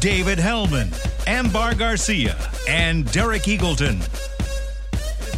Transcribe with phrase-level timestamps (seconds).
[0.00, 0.90] David Helman,
[1.26, 2.36] Ambar Garcia,
[2.68, 4.02] and Derek Eagleton.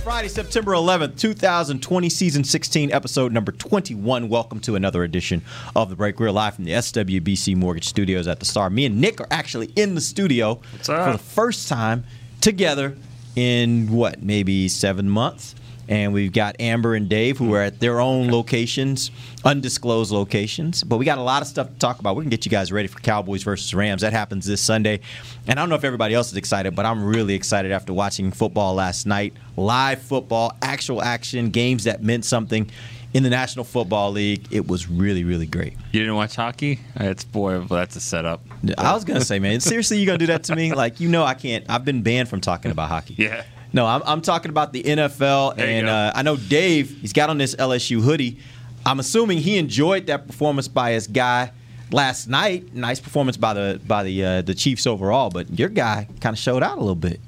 [0.02, 4.28] Friday, September 11th, 2020, season 16, episode number 21.
[4.28, 5.42] Welcome to another edition
[5.76, 6.18] of The Break.
[6.18, 8.68] We're live from the SWBC Mortgage Studios at the Star.
[8.68, 10.64] Me and Nick are actually in the studio up?
[10.86, 12.04] for the first time
[12.40, 12.96] together
[13.36, 15.54] in what, maybe seven months?
[15.88, 19.10] And we've got Amber and Dave who are at their own locations,
[19.44, 20.84] undisclosed locations.
[20.84, 22.14] But we got a lot of stuff to talk about.
[22.16, 24.02] We can get you guys ready for Cowboys versus Rams.
[24.02, 25.00] That happens this Sunday.
[25.46, 28.30] And I don't know if everybody else is excited, but I'm really excited after watching
[28.32, 29.32] football last night.
[29.56, 32.70] Live football, actual action, games that meant something
[33.14, 34.46] in the National Football League.
[34.50, 35.72] It was really, really great.
[35.92, 36.80] You didn't watch hockey?
[36.96, 38.42] It's boy, that's a setup.
[38.76, 40.72] I was going to say, man, seriously, you going to do that to me?
[40.74, 41.64] Like, you know, I can't.
[41.68, 43.14] I've been banned from talking about hockey.
[43.28, 43.44] Yeah.
[43.78, 46.98] No, I'm, I'm talking about the NFL, There and uh, I know Dave.
[47.00, 48.40] He's got on this LSU hoodie.
[48.84, 51.52] I'm assuming he enjoyed that performance by his guy
[51.92, 52.74] last night.
[52.74, 56.40] Nice performance by the by the uh, the Chiefs overall, but your guy kind of
[56.40, 57.20] showed out a little bit.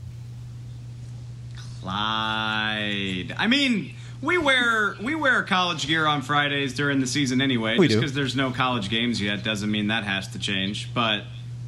[1.83, 3.33] Clyde.
[3.39, 7.79] I mean, we wear we wear college gear on Fridays during the season anyway.
[7.79, 10.93] We just because there's no college games yet doesn't mean that has to change.
[10.93, 11.23] But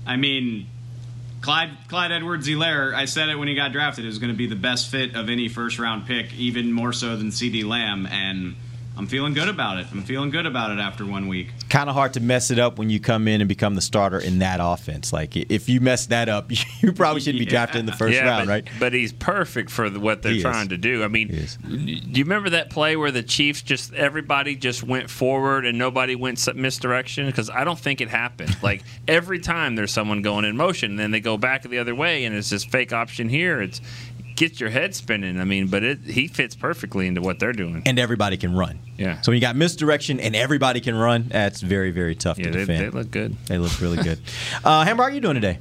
[0.05, 0.67] I mean,
[1.43, 2.95] Clyde Clyde Edwards-Helaire.
[2.95, 4.05] I said it when he got drafted.
[4.05, 6.93] It was going to be the best fit of any first round pick, even more
[6.93, 8.07] so than CeeDee Lamb.
[8.07, 8.55] And
[8.97, 9.87] I'm feeling good about it.
[9.91, 11.49] I'm feeling good about it after one week.
[11.71, 14.19] Kind of hard to mess it up when you come in and become the starter
[14.19, 15.13] in that offense.
[15.13, 16.51] Like if you mess that up,
[16.83, 18.69] you probably shouldn't be drafted in the first yeah, round, but, right?
[18.79, 20.43] But he's perfect for the, what they're He is.
[20.43, 21.03] trying to do.
[21.03, 25.65] I mean, do you remember that play where the Chiefs just everybody just went forward
[25.65, 27.27] and nobody went misdirection?
[27.27, 28.57] Because I don't think it happened.
[28.63, 31.95] like every time there's someone going in motion, and then they go back the other
[31.95, 33.63] way, and it's this fake option here.
[33.63, 33.81] It's
[34.37, 35.41] gets your head spinning.
[35.41, 37.83] I mean, but it he fits perfectly into what they're doing.
[37.87, 38.79] and everybody can run.
[38.97, 39.21] Yeah.
[39.21, 42.51] So when you got misdirection and everybody can run, that's very, very tough yeah, to
[42.51, 42.81] they, defend.
[42.81, 43.37] they look good.
[43.47, 44.21] They look really good.
[44.65, 45.59] Uh, Hamburg, how are you doing today?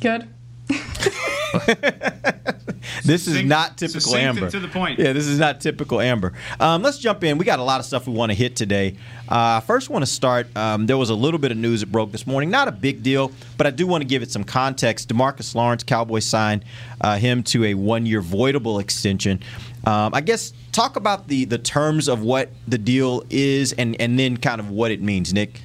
[0.00, 0.28] Good.
[3.04, 4.50] This is not typical Amber.
[4.50, 4.98] to the point.
[4.98, 6.32] Yeah, this is not typical Amber.
[6.58, 7.38] Um, let's jump in.
[7.38, 8.96] We got a lot of stuff we want to hit today.
[9.28, 10.46] Uh, first, want to start.
[10.56, 12.50] Um, there was a little bit of news that broke this morning.
[12.50, 15.08] Not a big deal, but I do want to give it some context.
[15.08, 16.64] DeMarcus Lawrence, Cowboys signed
[17.00, 19.40] uh, him to a one-year voidable extension.
[19.86, 24.18] Um, I guess talk about the the terms of what the deal is, and and
[24.18, 25.60] then kind of what it means, Nick.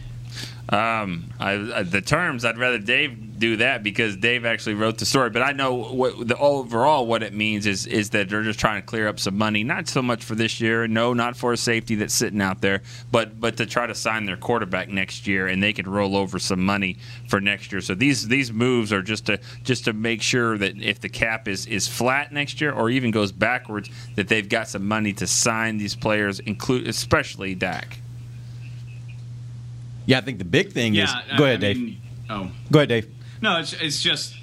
[0.72, 5.06] Um, I, I, the terms, I'd rather Dave do that because Dave actually wrote the
[5.06, 5.31] story.
[5.31, 8.79] But I know what the overall what it means is is that they're just trying
[8.79, 11.58] to clear up some money, not so much for this year, no, not for a
[11.58, 15.47] safety that's sitting out there, but but to try to sign their quarterback next year,
[15.47, 16.97] and they could roll over some money
[17.28, 17.81] for next year.
[17.81, 21.47] So these these moves are just to just to make sure that if the cap
[21.47, 25.25] is is flat next year or even goes backwards, that they've got some money to
[25.25, 27.97] sign these players, include especially Dak.
[30.09, 31.03] Yeah, I think the big thing Yeah.
[31.03, 31.12] is.
[31.12, 31.78] I- Go ahead, I Dave.
[31.80, 32.52] mean- oh.
[32.72, 33.08] Go ahead, Dave.
[33.44, 34.36] No, it's, it's just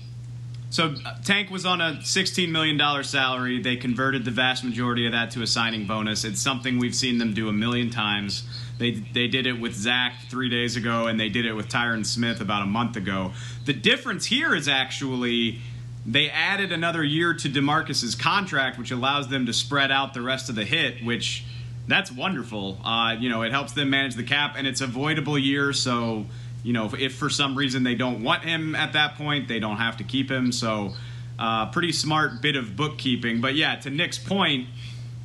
[0.71, 3.61] so uh, Tank was on a $16 million salary.
[3.61, 6.25] They converted the vast majority of that to a signing bonus.
[6.25, 8.45] It's something we've seen them do a million times.
[8.79, 12.07] They, they did it with Zack three days ago, and they did it with Tyron
[12.07, 13.33] Smith about a month ago.
[13.65, 15.59] The difference here is actually
[16.07, 20.49] they added another year to DeMarcus's contract, which allows them to spread out the rest
[20.49, 21.45] of the hit, which
[21.89, 22.79] that's wonderful.
[22.85, 26.27] Uh, you know, it helps them manage the cap, and it's avoidable year, so
[26.67, 29.61] you know, if, if for some reason they don't want him at that point, they
[29.61, 30.51] don't have to keep him.
[30.51, 30.95] So,
[31.39, 33.41] uh, pretty smart bit of bookkeeping.
[33.41, 34.67] But yeah, to Nick's point,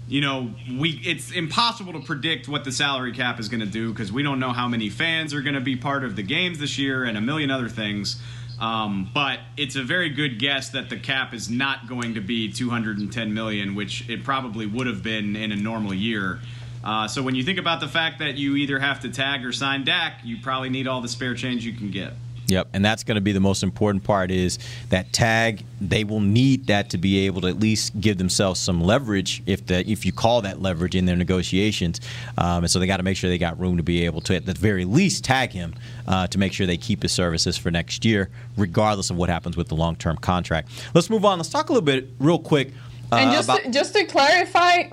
[0.08, 3.92] you know, we it's impossible to predict what the salary cap is going to do
[3.92, 6.60] because we don't know how many fans are going to be part of the games
[6.60, 8.22] this year and a million other things.
[8.62, 12.52] Um, but it's a very good guess that the cap is not going to be
[12.52, 16.40] 210 million, which it probably would have been in a normal year.
[16.84, 19.52] Uh, so when you think about the fact that you either have to tag or
[19.52, 22.14] sign Dak, you probably need all the spare change you can get.
[22.52, 24.60] Yep, and that's going to be the most important part is
[24.90, 25.64] that tag.
[25.80, 29.66] They will need that to be able to at least give themselves some leverage if
[29.66, 32.02] the if you call that leverage in their negotiations.
[32.38, 34.36] Um, and so they got to make sure they got room to be able to
[34.36, 35.74] at the very least tag him
[36.10, 39.56] uh, to make sure they keep his services for next year, regardless of what happens
[39.56, 40.70] with the long term contract.
[40.94, 41.40] Let's move on.
[41.40, 42.74] Let's talk a little bit real quick.
[43.14, 44.90] Uh, and just about, to, just to clarify,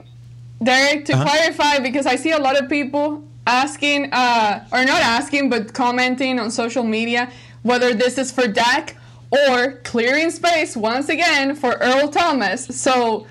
[0.63, 1.25] Derek, to Uh-huh.
[1.25, 6.39] clarify, because I see a lot of people asking, uh, or not asking, but commenting
[6.39, 7.31] on social media
[7.63, 8.97] whether this is for Dak
[9.31, 12.65] or clearing space once again for Earl Thomas.
[12.67, 13.27] So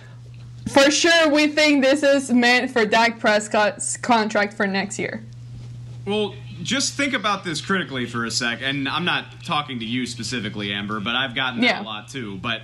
[0.67, 5.23] for sure, we think this is meant for Dak Prescott's contract for next year.
[6.05, 10.05] Well, just think about this critically for a sec, and I'm not talking to you
[10.05, 11.81] specifically, Amber, but I've gotten that Yeah.
[11.81, 12.37] a lot too.
[12.41, 12.61] But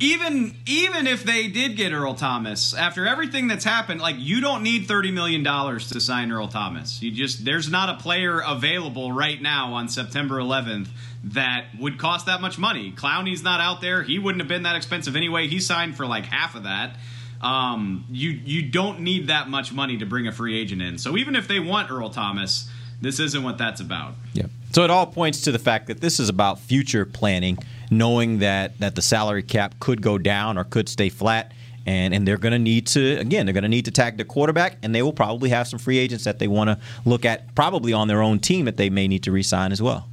[0.00, 4.62] even even if they did get Earl Thomas, after everything that's happened, like you don't
[4.62, 7.00] need thirty million dollars to sign Earl Thomas.
[7.02, 10.88] You just there's not a player available right now on September 11th
[11.24, 12.92] that would cost that much money.
[12.92, 14.02] Clowney's not out there.
[14.02, 15.48] He wouldn't have been that expensive anyway.
[15.48, 16.96] He signed for like half of that.
[17.40, 20.98] Um, you you don't need that much money to bring a free agent in.
[20.98, 22.68] So even if they want Earl Thomas,
[23.00, 24.14] this isn't what that's about.
[24.32, 24.46] Yeah.
[24.72, 27.58] So it all points to the fact that this is about future planning,
[27.90, 31.52] knowing that that the salary cap could go down or could stay flat.
[31.86, 34.24] And, and they're going to need to again they're going to need to tag the
[34.24, 37.54] quarterback and they will probably have some free agents that they want to look at
[37.54, 40.08] probably on their own team that they may need to re-sign as well.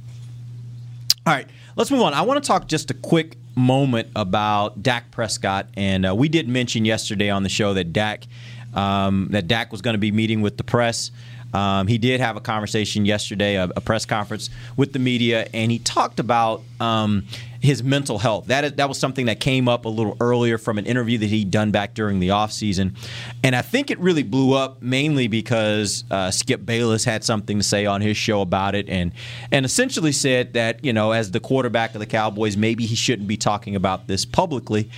[1.26, 1.46] All right,
[1.76, 2.12] let's move on.
[2.12, 6.48] I want to talk just a quick moment about Dak Prescott, and uh, we did
[6.48, 8.26] mention yesterday on the show that Dak
[8.74, 11.10] um, that Dak was going to be meeting with the press.
[11.52, 15.70] Um, he did have a conversation yesterday, a, a press conference with the media, and
[15.70, 17.24] he talked about um,
[17.62, 18.46] his mental health.
[18.46, 21.26] That is, that was something that came up a little earlier from an interview that
[21.26, 22.96] he'd done back during the offseason.
[23.44, 27.62] And I think it really blew up mainly because uh, Skip Bayless had something to
[27.62, 29.12] say on his show about it and,
[29.52, 33.28] and essentially said that, you know, as the quarterback of the Cowboys, maybe he shouldn't
[33.28, 34.90] be talking about this publicly.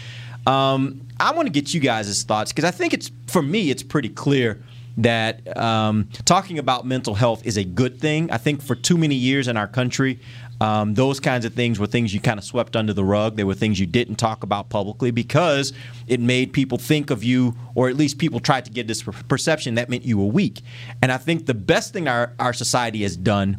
[0.47, 3.83] Um, I want to get you guys' thoughts because I think it's, for me, it's
[3.83, 4.63] pretty clear
[4.97, 8.31] that um, talking about mental health is a good thing.
[8.31, 10.21] I think for too many years in our country,
[10.61, 13.37] um, those kinds of things were things you kind of swept under the rug.
[13.37, 15.73] They were things you didn't talk about publicly because
[16.07, 19.75] it made people think of you, or at least people tried to get this perception
[19.75, 20.63] that meant you were weak.
[21.03, 23.59] And I think the best thing our, our society has done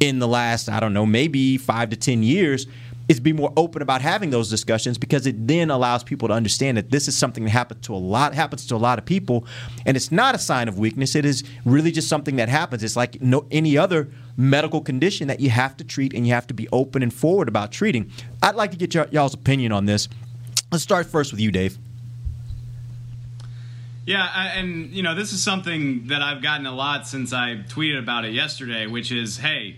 [0.00, 2.66] in the last, I don't know, maybe five to 10 years
[3.08, 6.76] is be more open about having those discussions because it then allows people to understand
[6.76, 9.46] that this is something that happens to a lot happens to a lot of people
[9.84, 12.96] and it's not a sign of weakness it is really just something that happens it's
[12.96, 16.54] like no any other medical condition that you have to treat and you have to
[16.54, 18.10] be open and forward about treating
[18.42, 20.08] i'd like to get y- y'all's opinion on this
[20.70, 21.78] let's start first with you dave
[24.04, 27.56] Yeah, I- and you know, this is something that I've gotten a lot since I
[27.68, 29.76] tweeted about it yesterday, which is, hey,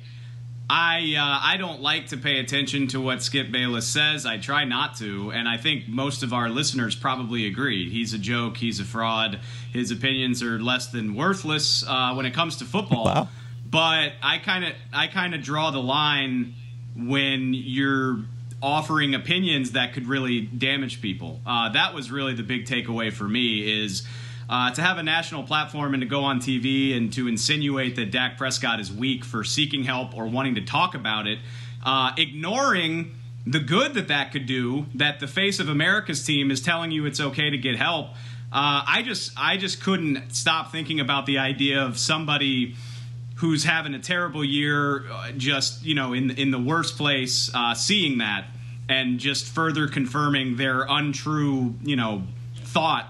[0.69, 4.27] I uh, I don't like to pay attention to what Skip Bayless says.
[4.27, 7.89] I try not to, and I think most of our listeners probably agree.
[7.89, 8.59] He's a joke.
[8.59, 9.41] He's a fraud.
[9.73, 13.07] His opinions are less than worthless uh, when it comes to football.
[13.07, 13.29] Wow.
[13.71, 16.55] But I kind of I kind of draw the line
[16.97, 18.21] when you're
[18.63, 21.41] offering opinions that could really damage people.
[21.47, 24.07] Uh, that was really the big takeaway for me is
[24.49, 28.11] uh, to have a national platform and to go on TV and to insinuate that
[28.11, 31.39] Dak Prescott is weak for seeking help or wanting to talk about it,
[31.85, 33.15] uh, ignoring
[33.47, 34.87] the good that that could do.
[34.95, 38.09] That the face of America's team is telling you it's okay to get help.
[38.51, 42.77] Uh, I just I just couldn't stop thinking about the idea of somebody
[43.39, 47.75] who's having a terrible year, uh, just you know, in in the worst place, uh,
[47.75, 48.47] seeing that
[48.89, 52.23] and just further confirming their untrue, you know,
[52.65, 53.07] thought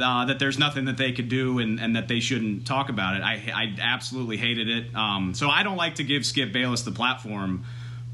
[0.00, 3.16] uh, that there's nothing that they could do and, and that they shouldn't talk about
[3.16, 3.22] it.
[3.22, 4.94] I I absolutely hated it.
[4.94, 7.64] Um, so I don't like to give Skip Bayless the platform.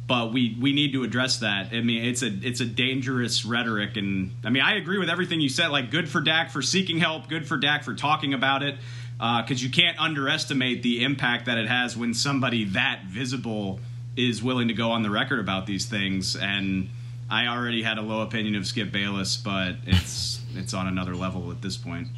[0.06, 1.72] But we, we need to address that.
[1.72, 5.40] I mean, it's a it's a dangerous rhetoric, and I mean, I agree with everything
[5.40, 5.68] you said.
[5.68, 8.74] Like, good for Dak for seeking help, good for Dak for talking about it
[9.20, 13.78] Uh, because you can't underestimate the impact that it has when somebody that visible
[14.16, 16.36] is willing to go on the record about these things.
[16.36, 16.88] And
[17.30, 21.50] I already had a low opinion of Skip Bayless, but it's it's on another level
[21.50, 22.08] at this point.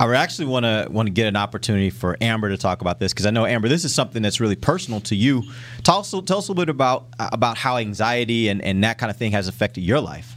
[0.00, 3.12] I actually want to want to get an opportunity for Amber to talk about this
[3.12, 5.44] because I know Amber, this is something that's really personal to you.
[5.84, 9.10] Tell us, tell us a little bit about about how anxiety and, and that kind
[9.10, 10.34] of thing has affected your life.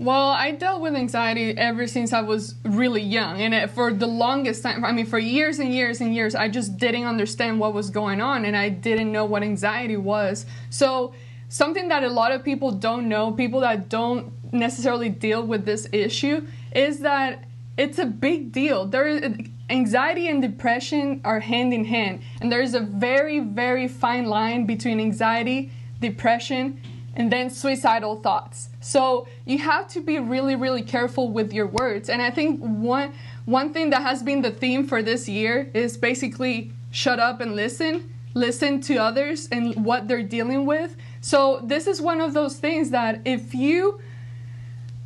[0.00, 3.40] Well, I dealt with anxiety ever since I was really young.
[3.40, 6.76] And for the longest time, I mean, for years and years and years, I just
[6.76, 10.46] didn't understand what was going on and I didn't know what anxiety was.
[10.70, 11.14] So,
[11.48, 15.88] something that a lot of people don't know, people that don't necessarily deal with this
[15.92, 17.44] issue, is that
[17.76, 18.86] it's a big deal.
[18.86, 22.22] There is, anxiety and depression are hand in hand.
[22.40, 26.80] And there is a very, very fine line between anxiety, depression,
[27.18, 28.70] and then suicidal thoughts.
[28.80, 32.10] So you have to be really, really careful with your words.
[32.10, 33.14] And I think one
[33.46, 37.56] one thing that has been the theme for this year is basically shut up and
[37.56, 38.14] listen.
[38.34, 40.96] Listen to others and what they're dealing with.
[41.20, 44.00] So this is one of those things that if you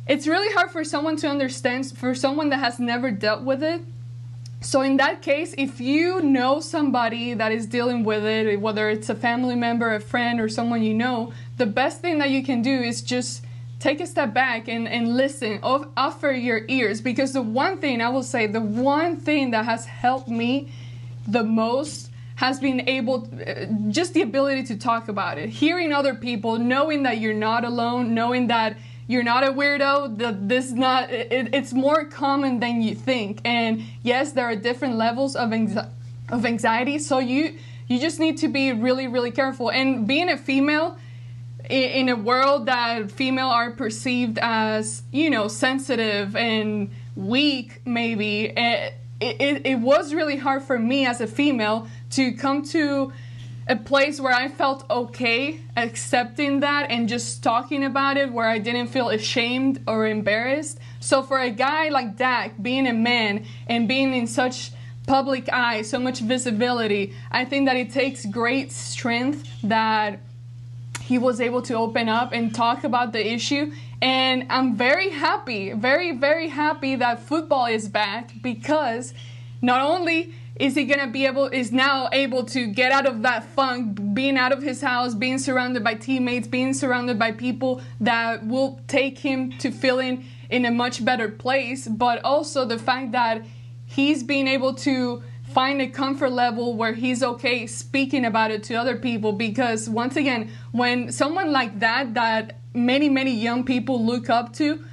[0.07, 3.81] it's really hard for someone to understand for someone that has never dealt with it
[4.61, 9.09] So in that case, if you know somebody that is dealing with it, whether it's
[9.09, 12.61] a family member, a friend, or someone you know, the best thing that you can
[12.61, 13.45] do is just
[13.79, 17.01] take a step back and, and listen, off, offer your ears.
[17.01, 20.71] Because the one thing I will say, the one thing that has helped me
[21.27, 26.15] the most has been able, uh, just the ability to talk about it, hearing other
[26.15, 31.11] people, knowing that you're not alone, knowing that you're not a weirdo that this not
[31.11, 35.89] it, it's more common than you think and yes there are different levels of anxi-
[36.29, 37.57] of anxiety so you
[37.87, 40.97] you just need to be really really careful and being a female
[41.69, 48.93] in a world that female are perceived as you know sensitive and weak maybe it,
[49.21, 53.13] it, it was really hard for me as a female to come to
[53.67, 58.57] a place where I felt okay accepting that and just talking about it, where I
[58.57, 60.79] didn't feel ashamed or embarrassed.
[60.99, 64.71] So, for a guy like Dak, being a man and being in such
[65.07, 70.19] public eye, so much visibility, I think that it takes great strength that
[71.07, 73.71] he was able to open up and talk about the issue.
[74.01, 79.13] And I'm very happy, very, very happy that football is back because
[79.61, 83.43] not only is he gonna be able is now able to get out of that
[83.43, 88.45] funk being out of his house being surrounded by teammates being surrounded by people that
[88.45, 93.43] will take him to feeling in a much better place but also the fact that
[93.87, 98.75] he's being able to find a comfort level where he's okay speaking about it to
[98.75, 104.29] other people because once again when someone like that that many many young people look
[104.29, 104.83] up to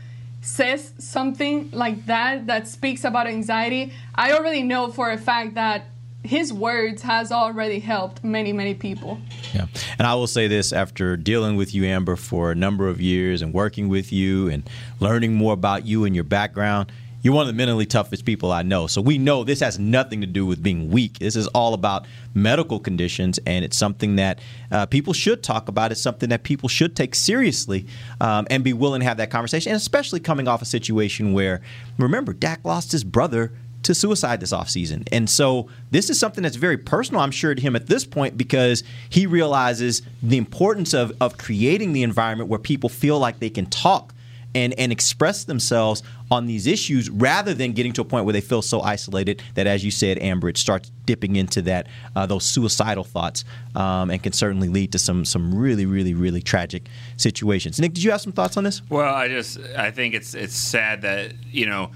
[0.43, 5.87] says something like that that speaks about anxiety, I already know for a fact that
[6.23, 9.19] his words has already helped many many people.
[9.55, 9.67] Yeah.
[9.99, 13.41] And I will say this after dealing with you Amber for a number of years
[13.43, 17.49] and working with you and learning more about you and your background, you're one of
[17.49, 18.87] the mentally toughest people I know.
[18.87, 21.19] So we know this has nothing to do with being weak.
[21.19, 24.39] This is all about medical conditions, and it's something that
[24.71, 25.93] uh, people should talk about.
[25.93, 27.87] It's something that people should take seriously
[28.21, 31.61] um, and be willing to have that conversation, and especially coming off a situation where,
[31.99, 35.09] remember, Dak lost his brother to suicide this offseason.
[35.11, 38.37] And so this is something that's very personal, I'm sure, to him at this point
[38.37, 43.51] because he realizes the importance of, of creating the environment where people feel like they
[43.51, 44.15] can talk
[44.55, 48.41] and, and express themselves on these issues rather than getting to a point where they
[48.41, 52.45] feel so isolated that, as you said, Amber, it starts dipping into that uh, those
[52.45, 53.45] suicidal thoughts
[53.75, 57.81] um, and can certainly lead to some some really, really, really tragic situations.
[57.81, 58.83] Nick, did you have some thoughts on this?
[58.89, 61.91] Well, I just I think it's it's sad that you know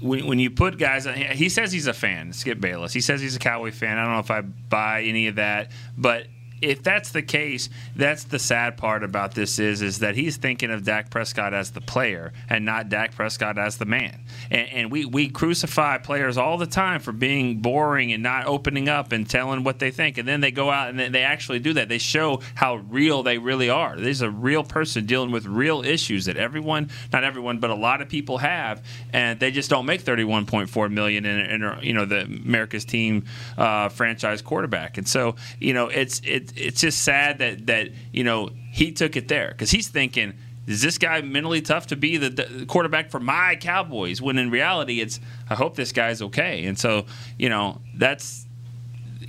[0.00, 2.92] when, when you put guys on, he says he's a fan, Skip Bayless.
[2.92, 3.98] He says he's a Cowboy fan.
[3.98, 6.26] I don't know if I buy any of that, but
[6.62, 10.70] if that's the case, that's the sad part about this is is that he's thinking
[10.70, 14.20] of Dak Prescott as the player and not Dak Prescott as the man.
[14.50, 18.88] And, and, we, we crucify players all the time for being boring and not opening
[18.88, 20.18] up and telling what they think.
[20.18, 21.88] And then they go out and they actually do that.
[21.88, 23.96] They show how real they really are.
[23.96, 28.02] There's a real person dealing with real issues that everyone, not everyone, but a lot
[28.02, 32.22] of people have, and they just don't make 31.4 million in, in you know the
[32.22, 33.24] America's team
[33.56, 34.98] uh, franchise quarterback.
[34.98, 36.20] And so you know it's
[36.56, 40.34] it it's just sad that that you know he took it there because he's thinking
[40.66, 44.22] is this guy mentally tough to be the, the, quarterback for my Cowboys?
[44.22, 46.64] When in reality, it's I hope this guy's okay.
[46.66, 47.06] And so,
[47.38, 48.46] you know, that's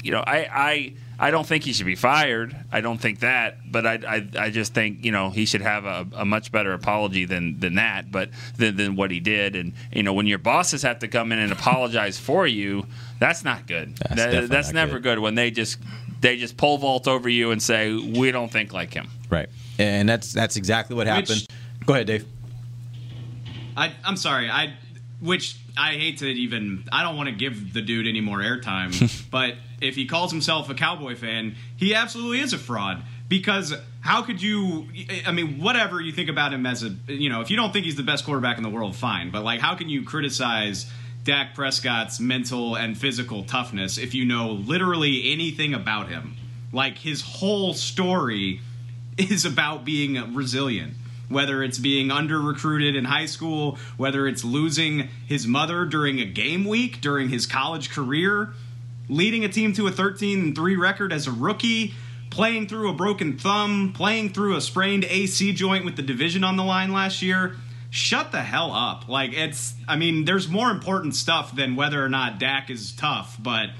[0.03, 2.55] you know, I I I don't think he should be fired.
[2.71, 5.85] I don't think that, but I I, I just think you know he should have
[5.85, 9.55] a, a much better apology than than that, but than, than what he did.
[9.55, 12.87] And you know, when your bosses have to come in and apologize for you,
[13.19, 13.95] that's not good.
[13.97, 15.03] That's, that, that's not never good.
[15.03, 15.77] good when they just
[16.21, 19.07] they just pole vault over you and say we don't think like him.
[19.29, 19.49] Right.
[19.77, 21.27] And that's that's exactly what happened.
[21.29, 21.47] Which-
[21.85, 22.25] Go ahead, Dave.
[23.75, 24.49] I, I'm sorry.
[24.49, 24.73] I,
[25.19, 26.83] which I hate to even.
[26.91, 28.91] I don't want to give the dude any more airtime.
[29.31, 33.03] but if he calls himself a Cowboy fan, he absolutely is a fraud.
[33.27, 34.87] Because how could you?
[35.25, 37.85] I mean, whatever you think about him as a, you know, if you don't think
[37.85, 39.31] he's the best quarterback in the world, fine.
[39.31, 40.91] But like, how can you criticize
[41.23, 46.35] Dak Prescott's mental and physical toughness if you know literally anything about him?
[46.73, 48.61] Like his whole story
[49.17, 50.93] is about being resilient.
[51.29, 56.25] Whether it's being under recruited in high school, whether it's losing his mother during a
[56.25, 58.53] game week during his college career,
[59.11, 61.93] leading a team to a 13 and 3 record as a rookie,
[62.29, 66.55] playing through a broken thumb, playing through a sprained AC joint with the division on
[66.55, 67.57] the line last year.
[67.89, 69.09] Shut the hell up.
[69.09, 73.35] Like, it's, I mean, there's more important stuff than whether or not Dak is tough,
[73.37, 73.71] but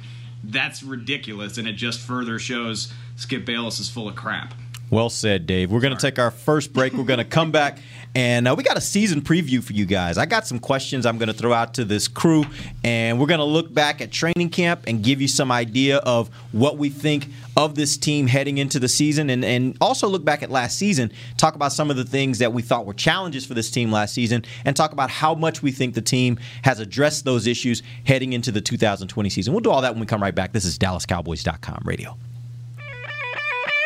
[0.44, 4.54] that's ridiculous, and it just further shows Skip Bayless is full of crap.
[4.90, 5.72] Well said, Dave.
[5.72, 6.92] We're going to take our first break.
[6.92, 7.80] We're going to come back
[8.14, 10.18] and uh, we got a season preview for you guys.
[10.18, 12.46] I got some questions I'm going to throw out to this crew,
[12.84, 16.30] and we're going to look back at training camp and give you some idea of
[16.52, 20.44] what we think of this team heading into the season, and, and also look back
[20.44, 23.54] at last season, talk about some of the things that we thought were challenges for
[23.54, 27.24] this team last season, and talk about how much we think the team has addressed
[27.24, 29.54] those issues heading into the 2020 season.
[29.54, 30.52] We'll do all that when we come right back.
[30.52, 32.18] This is DallasCowboys.com radio.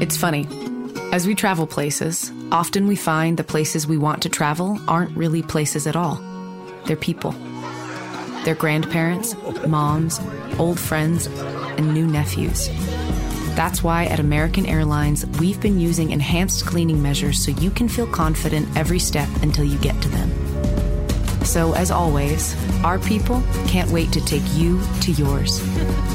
[0.00, 0.48] It's funny.
[1.12, 5.42] As we travel places, often we find the places we want to travel aren't really
[5.42, 6.14] places at all.
[6.86, 7.32] They're people.
[8.44, 10.18] They're grandparents, moms,
[10.58, 12.70] old friends, and new nephews.
[13.54, 18.06] That's why at American Airlines, we've been using enhanced cleaning measures so you can feel
[18.06, 21.44] confident every step until you get to them.
[21.44, 25.60] So, as always, our people can't wait to take you to yours.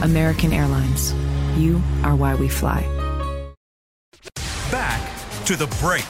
[0.01, 1.13] American Airlines.
[1.55, 2.94] You are why we fly.
[5.45, 6.03] Back to the break.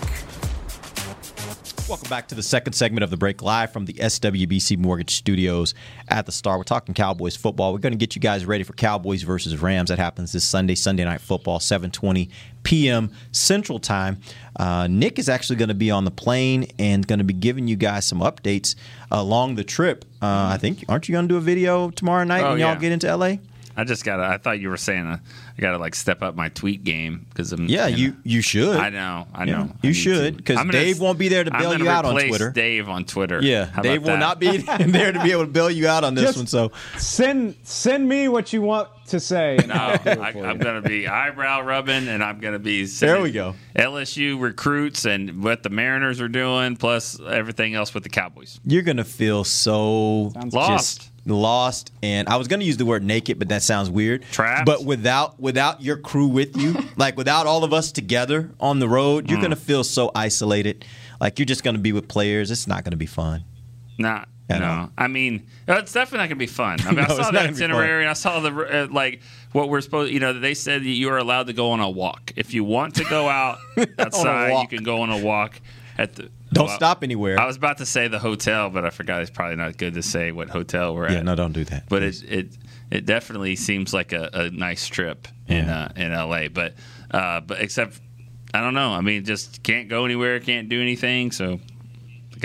[1.89, 5.73] Welcome back to the second segment of the break, live from the SWBC Mortgage Studios
[6.07, 6.57] at the Star.
[6.57, 7.73] We're talking Cowboys football.
[7.73, 9.89] We're going to get you guys ready for Cowboys versus Rams.
[9.89, 12.29] That happens this Sunday, Sunday night football, 7:20
[12.63, 13.11] p.m.
[13.33, 14.21] Central Time.
[14.55, 17.67] Uh, Nick is actually going to be on the plane and going to be giving
[17.67, 18.75] you guys some updates
[19.11, 20.05] along the trip.
[20.21, 22.69] Uh, I think aren't you going to do a video tomorrow night Oh, when y'all
[22.69, 22.79] yeah.
[22.79, 23.35] get into LA?
[23.77, 24.23] I just gotta.
[24.23, 25.17] I thought you were saying uh,
[25.57, 27.67] I gotta like step up my tweet game because I'm.
[27.67, 28.75] Yeah, know, you you should.
[28.77, 29.27] I know.
[29.33, 29.71] I Yeah, know.
[29.81, 32.51] you I should, because Dave won't be there to bail you out on Twitter.
[32.51, 33.41] Dave on Twitter.
[33.41, 34.19] Yeah, How Dave will that?
[34.19, 36.47] not be there to be able to bail you out on this Just one.
[36.47, 39.57] So send send me what you want to say.
[39.67, 42.53] No, I'll do it I, for I'm going to be eyebrow rubbing, and I'm going
[42.53, 42.85] to be.
[42.85, 43.55] There we go.
[43.75, 48.59] LSU recruits and what the Mariners are doing, plus everything else with the Cowboys.
[48.65, 51.11] you're gonna feel so Sounds just lost.
[51.33, 51.91] Lost.
[52.03, 54.23] And I was gonna use the word naked, but that sounds weird.
[54.31, 54.65] Trapped?
[54.65, 58.87] But without without your crew with you, like without all of us together on the
[58.87, 59.31] road, Mm.
[59.31, 60.85] you're gonna feel so isolated.
[61.19, 62.51] Like you're just gonna be with players.
[62.51, 63.43] It's not gonna be fun.
[63.97, 64.27] Not.
[64.47, 64.91] At no, all.
[64.95, 66.77] I mean it's definitely not going to be fun.
[66.81, 67.63] I mean, No, I saw not the gonna be fun.
[67.71, 68.03] itinerary.
[68.03, 69.21] and I saw the uh, like
[69.53, 70.13] what we're supposed.
[70.13, 72.63] You know, they said that you are allowed to go on a walk if you
[72.63, 73.57] want to go out
[73.97, 74.61] outside.
[74.61, 75.59] You can go on a walk
[75.97, 76.29] at the.
[76.53, 77.39] Don't well, stop anywhere.
[77.39, 80.01] I was about to say the hotel, but I forgot it's probably not good to
[80.01, 81.17] say what hotel we're yeah, at.
[81.17, 81.89] Yeah, no, don't do that.
[81.89, 82.57] but it it
[82.91, 86.47] it definitely seems like a, a nice trip in uh, in LA.
[86.47, 86.75] But
[87.11, 87.99] uh, but except
[88.53, 88.91] I don't know.
[88.91, 91.31] I mean, just can't go anywhere, can't do anything.
[91.31, 91.59] So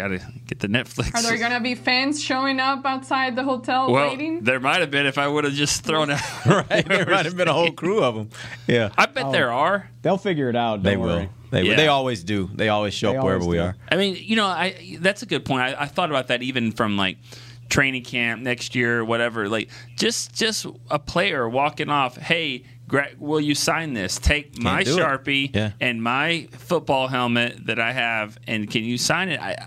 [0.00, 1.14] got to get the Netflix.
[1.14, 4.42] Are there gonna be fans showing up outside the hotel well, waiting?
[4.42, 6.46] there might have been if I would have just thrown out.
[6.46, 8.30] right, there might have been a whole crew of them.
[8.66, 9.90] Yeah, I bet there are.
[10.02, 10.82] They'll figure it out.
[10.82, 11.28] they don't will.
[11.52, 11.62] Worry.
[11.62, 11.76] They Yeah.
[11.76, 12.48] they always do.
[12.54, 13.62] They always show They up wherever we do.
[13.62, 13.76] are.
[13.90, 15.62] I mean, you know, I that's a good point.
[15.62, 17.18] I, I thought about that even from like
[17.68, 19.48] training camp next year, or whatever.
[19.48, 22.16] Like just just a player walking off.
[22.16, 24.18] Hey, Greg, will you sign this?
[24.18, 25.00] Take my do it.
[25.00, 25.72] sharpie Yeah.
[25.80, 29.40] and my football helmet that I have, and can you sign it?
[29.40, 29.66] I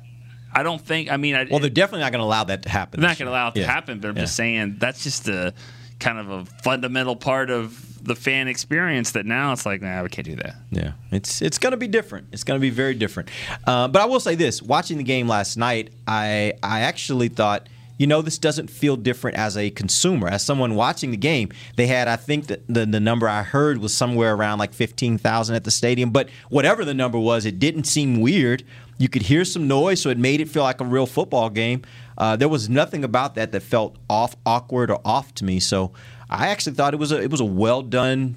[0.55, 1.11] I don't think.
[1.11, 2.99] I mean, I, Well, they're definitely not going to allow that to happen.
[2.99, 3.71] they're not going to allow it to Yeah.
[3.71, 3.99] happen.
[3.99, 4.23] But I'm Yeah.
[4.23, 5.53] just saying that's just a
[5.99, 10.09] kind of a fundamental part of the fan experience that now it's like, nah, we
[10.09, 10.55] can't do that.
[10.71, 12.27] Yeah, it's it's going to be different.
[12.31, 13.29] It's going to be very different.
[13.65, 17.67] Uh, but I will say this: watching the game last night, I I actually thought,
[17.97, 20.27] you know, this doesn't feel different as a consumer.
[20.27, 23.77] As someone watching the game, they had, I think, the, the, the number I heard
[23.77, 26.09] was somewhere around like 15,000 at the stadium.
[26.09, 28.63] But whatever the number was, it didn't seem weird.
[28.97, 31.83] You could hear some noise, so it made it feel like a real football game.
[32.17, 35.59] Uh, there was nothing about that that felt off, awkward, or off to me.
[35.59, 35.91] So
[36.33, 38.35] I actually thought it was a it was a well done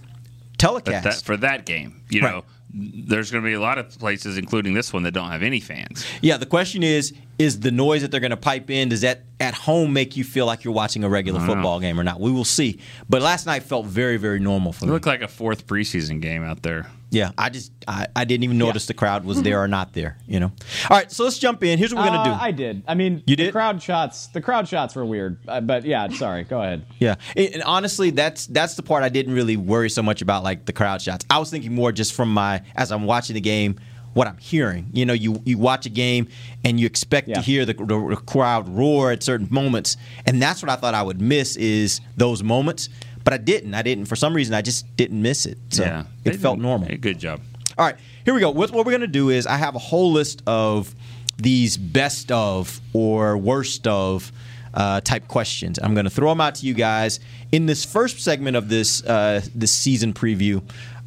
[0.58, 4.36] telecast that, for that game, you know, there's going to be a lot of places,
[4.38, 6.04] including this one, that don't have any fans.
[6.20, 9.24] Yeah, the question is is the noise that they're going to pipe in does that
[9.40, 12.20] at home make you feel like you're watching a regular football game or not?
[12.20, 12.80] We will see.
[13.08, 14.92] But last night felt very very normal for It me.
[14.92, 16.86] looked like a fourth preseason game out there.
[17.10, 20.18] Yeah, I just I, I didn't even notice the crowd was there or not there,
[20.26, 20.46] you know.
[20.90, 21.78] All right, so let's jump in.
[21.78, 22.44] Here's what we're going to Uh, do.
[22.44, 22.82] I did.
[22.88, 23.52] I mean, You the did?
[23.52, 24.26] crowd shots.
[24.26, 26.08] The crowd shots were weird, uh, but yeah.
[26.08, 26.42] Sorry.
[26.44, 26.84] Go ahead.
[26.98, 30.42] Yeah, and and honestly, that's that's the part I didn't really worry so much about,
[30.42, 31.24] like the crowd shots.
[31.30, 33.78] I was thinking more just from my as I'm watching the game,
[34.14, 34.88] what I'm hearing.
[34.92, 36.26] You know, you you watch a game
[36.64, 40.60] and you expect to hear the, the, the crowd roar at certain moments, and that's
[40.62, 42.88] what I thought I would miss is those moments.
[43.26, 43.74] But I didn't.
[43.74, 44.04] I didn't.
[44.04, 45.58] For some reason, I just didn't miss it.
[45.70, 46.96] So yeah, it felt normal.
[46.96, 47.40] Good job.
[47.76, 48.50] All right, here we go.
[48.50, 50.94] What, what we're going to do is I have a whole list of
[51.36, 54.30] these best of or worst of
[54.74, 55.80] uh, type questions.
[55.82, 57.18] I'm going to throw them out to you guys
[57.50, 60.62] in this first segment of this uh, this season preview.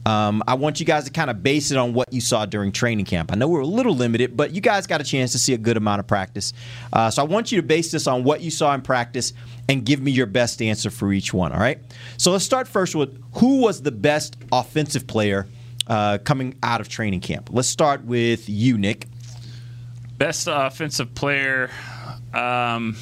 [0.05, 2.71] Um, I want you guys to kind of base it on what you saw during
[2.71, 3.31] training camp.
[3.31, 5.57] I know we're a little limited, but you guys got a chance to see a
[5.57, 6.53] good amount of practice.
[6.91, 9.33] Uh, so I want you to base this on what you saw in practice
[9.67, 11.51] and give me your best answer for each one.
[11.51, 11.79] All right.
[12.17, 15.47] So let's start first with who was the best offensive player
[15.87, 17.49] uh, coming out of training camp.
[17.51, 19.07] Let's start with you, Nick.
[20.17, 21.69] Best offensive player,
[22.33, 22.97] um,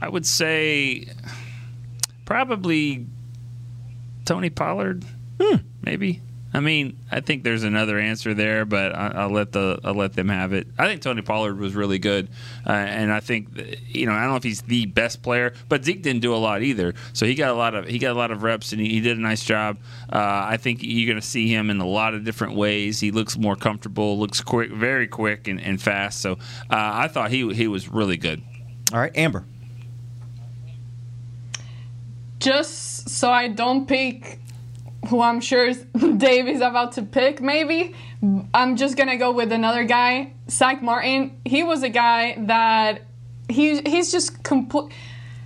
[0.00, 1.08] I would say
[2.24, 3.06] probably
[4.24, 5.04] Tony Pollard.
[5.82, 6.20] Maybe.
[6.54, 10.12] I mean, I think there's another answer there, but I, I'll let the I'll let
[10.12, 10.66] them have it.
[10.78, 12.28] I think Tony Pollard was really good,
[12.66, 13.48] uh, and I think
[13.88, 16.36] you know I don't know if he's the best player, but Zeke didn't do a
[16.36, 16.94] lot either.
[17.14, 19.00] So he got a lot of he got a lot of reps, and he, he
[19.00, 19.78] did a nice job.
[20.12, 23.00] Uh, I think you're going to see him in a lot of different ways.
[23.00, 26.20] He looks more comfortable, looks quick, very quick and, and fast.
[26.20, 26.36] So uh,
[26.70, 28.42] I thought he he was really good.
[28.92, 29.46] All right, Amber.
[32.42, 34.40] just so I don't pick
[35.08, 35.72] who I'm sure
[36.16, 37.94] Dave is about to pick, maybe,
[38.54, 41.40] I'm just gonna go with another guy, Zack Martin.
[41.44, 43.02] He was a guy that
[43.48, 44.92] he he's just complete.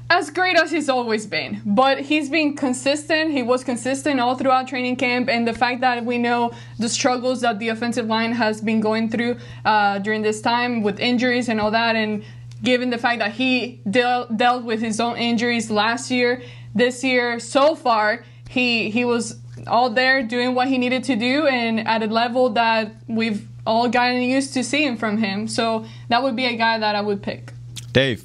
[0.09, 3.33] As great as he's always been, but he's been consistent.
[3.33, 7.40] He was consistent all throughout training camp, and the fact that we know the struggles
[7.40, 11.61] that the offensive line has been going through uh, during this time with injuries and
[11.61, 12.23] all that, and
[12.62, 16.40] given the fact that he deal, dealt with his own injuries last year,
[16.73, 21.46] this year so far, he he was all there doing what he needed to do
[21.46, 25.48] and at a level that we've all gotten used to seeing from him.
[25.48, 27.52] So that would be a guy that I would pick.
[27.92, 28.24] Dave.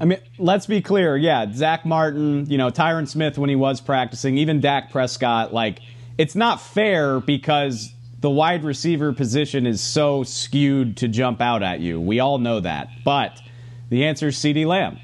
[0.00, 1.16] I mean, let's be clear.
[1.16, 5.52] Yeah, Zack Martin, you know, Tyron Smith when he was practicing, even Dak Prescott.
[5.52, 5.80] Like,
[6.18, 11.80] it's not fair because the wide receiver position is so skewed to jump out at
[11.80, 12.00] you.
[12.00, 12.88] We all know that.
[13.04, 13.40] But
[13.88, 14.98] the answer is CeeDee Lamb.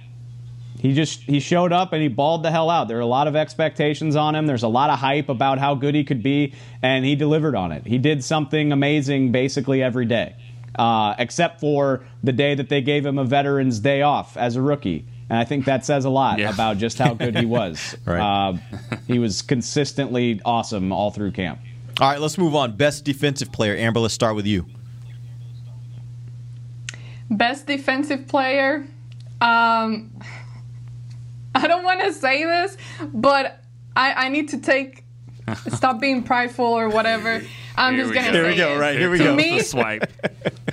[0.84, 2.88] He just he showed up and he balled the hell out.
[2.88, 4.46] There are a lot of expectations on him.
[4.46, 7.72] There's a lot of hype about how good he could be, and he delivered on
[7.72, 7.86] it.
[7.86, 10.36] He did something amazing basically every day,
[10.78, 14.60] uh, except for the day that they gave him a Veterans Day off as a
[14.60, 15.06] rookie.
[15.30, 17.96] And I think that says a lot about just how good he was.
[18.04, 18.20] Right.
[18.20, 18.58] uh,
[19.06, 21.60] he was consistently awesome all through camp.
[21.98, 22.76] All right, let's move on.
[22.76, 23.74] Best defensive player.
[23.74, 24.66] Amber, let's start with you.
[27.30, 28.86] Best defensive player.
[29.40, 30.10] Um,
[31.62, 32.76] I don't want to say this,
[33.12, 33.60] but
[33.96, 35.04] I, I need to take
[35.68, 37.42] stop being prideful or whatever.
[37.76, 38.32] I'm Here just gonna go.
[38.32, 38.78] say Here we go, it.
[38.78, 39.34] right, here we to go.
[39.34, 40.02] Me, The swipe.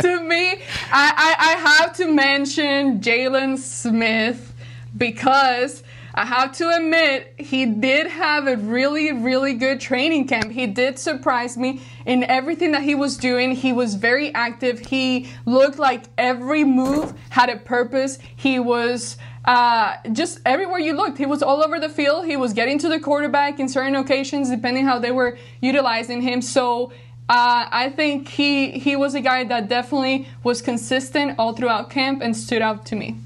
[0.00, 0.52] to me,
[0.92, 4.52] I, I, I have to mention Jaylon Smith
[4.96, 5.82] because
[6.14, 10.50] I have to admit he did have a really, really good training camp.
[10.50, 13.52] He did surprise me in everything that he was doing.
[13.52, 14.80] He was very active.
[14.80, 18.18] He looked like every move had a purpose.
[18.34, 21.18] He was uh, just everywhere you looked.
[21.18, 22.26] He was all over the field.
[22.26, 26.42] He was getting to the quarterback in certain occasions, depending how they were utilizing him.
[26.42, 26.92] So
[27.28, 32.22] uh, I think he he was a guy that definitely was consistent all throughout camp
[32.22, 33.16] and stood out to me.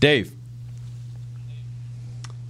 [0.00, 0.37] Dave.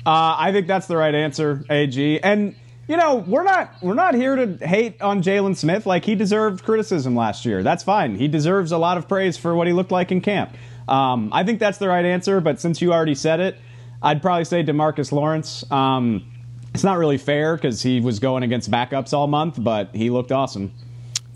[0.09, 2.21] Uh, I think that's the right answer, AG.
[2.21, 2.55] And
[2.88, 5.85] you know, we're not we're not here to hate on Jaylon Smith.
[5.85, 7.62] Like he deserved criticism last year.
[7.62, 8.16] That's fine.
[8.16, 10.57] He deserves a lot of praise for what he looked like in camp.
[10.88, 12.40] Um, I think that's the right answer.
[12.40, 13.59] But since you already said it,
[14.03, 15.71] I'd probably say DeMarcus Lawrence.
[15.71, 16.25] Um,
[16.73, 20.33] it's not really fair because he was going against backups all month, but he looked
[20.33, 20.73] awesome.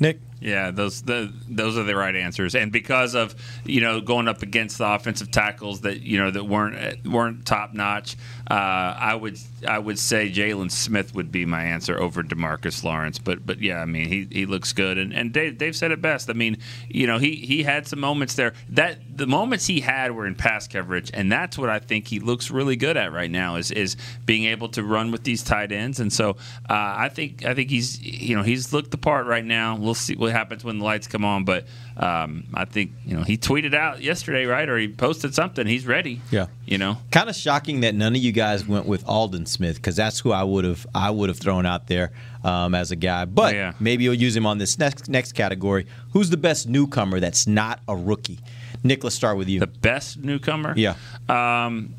[0.00, 0.18] Nick.
[0.42, 4.42] Yeah, those the those are the right answers, and because of you know going up
[4.42, 8.16] against the offensive tackles that you know that weren't weren't top notch,
[8.50, 13.20] uh, I would I would say Jaylon Smith would be my answer over DeMarcus Lawrence.
[13.20, 16.02] But but yeah, I mean he, he looks good, and, and Dave Dave said it
[16.02, 16.28] best.
[16.28, 20.10] I mean you know he he had some moments there that the moments he had
[20.10, 23.30] were in pass coverage, and that's what I think he looks really good at right
[23.30, 26.30] now is is being able to run with these tight ends, and so
[26.68, 29.76] uh, I think I think he's you know he's looked the part right now.
[29.76, 31.66] We'll see what happens when the lights come on, but
[31.96, 35.66] um, I think you know he tweeted out yesterday, right, or he posted something.
[35.66, 36.20] He's ready.
[36.30, 36.46] Yeah.
[36.66, 39.96] You know, kind of shocking that none of you guys went with Aldon Smith because
[39.96, 42.12] that's who I would have I would have thrown out there
[42.44, 43.26] um, as a guy.
[43.26, 43.72] But Oh, yeah.
[43.78, 45.86] maybe you'll use him on this next next category.
[46.12, 48.40] Who's the best newcomer that's not a rookie?
[48.82, 49.60] Nick, let's start with you.
[49.60, 50.74] The best newcomer.
[50.76, 50.94] Yeah.
[51.28, 51.94] Um,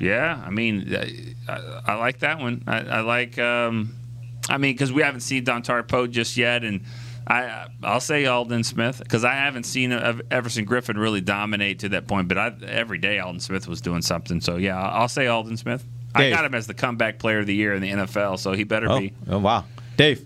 [0.00, 0.94] yeah, I mean,
[1.48, 2.62] I, I like that one.
[2.66, 3.38] I, I like.
[3.38, 3.94] Um,
[4.48, 6.82] I mean, because we haven't seen Dontari Poe just yet, and
[7.26, 11.88] I I'll say Aldon Smith because I haven't seen Ev- Everson Griffen really dominate to
[11.90, 12.28] that point.
[12.28, 14.40] But I, every day Aldon Smith was doing something.
[14.40, 15.84] So yeah, I'll say Aldon Smith.
[16.14, 18.62] I got him as the comeback player of the year in the NFL, so he
[18.64, 19.12] better Oh, be.
[19.28, 19.64] oh wow,
[19.96, 20.24] Dave.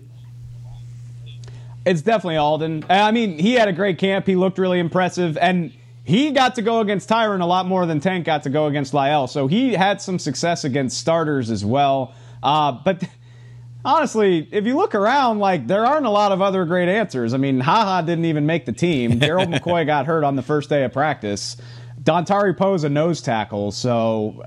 [1.85, 2.85] It's definitely Aldon.
[2.89, 4.27] I mean, he had a great camp.
[4.27, 7.99] He looked really impressive, and he got to go against Tyron a lot more than
[7.99, 9.27] Tank got to go against Lyle.
[9.27, 12.13] So he had some success against starters as well.
[12.43, 13.03] Uh, but
[13.85, 17.33] honestly, if you look around, like there aren't a lot of other great answers.
[17.33, 19.19] I mean, Ha Ha didn't even make the team.
[19.21, 21.57] Gerald McCoy got hurt on the first day of practice.
[22.01, 24.43] Dontari Poe's a nose tackle, so.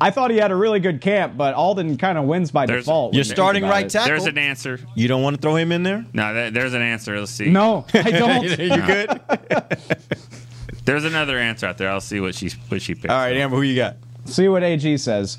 [0.00, 2.84] I thought he had a really good camp, but Aldon kind of wins by There's-
[2.84, 3.12] default.
[3.12, 3.90] You're starting right it.
[3.90, 4.08] tackle.
[4.08, 4.80] There's an answer.
[4.94, 6.06] You don't want to throw him in there?
[6.14, 7.18] No, there- there's an answer.
[7.20, 7.50] Let's see.
[7.50, 8.42] No, I don't.
[8.44, 8.56] you
[8.86, 9.20] good?
[10.86, 11.90] There's another answer out there.
[11.90, 13.12] I'll see what she what she picks.
[13.12, 13.96] All right, Amber, who you got?
[14.24, 15.38] See what AG says.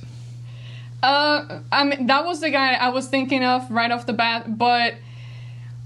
[1.04, 4.58] Uh, I mean, that was the guy I was thinking of right off the bat.
[4.58, 4.96] But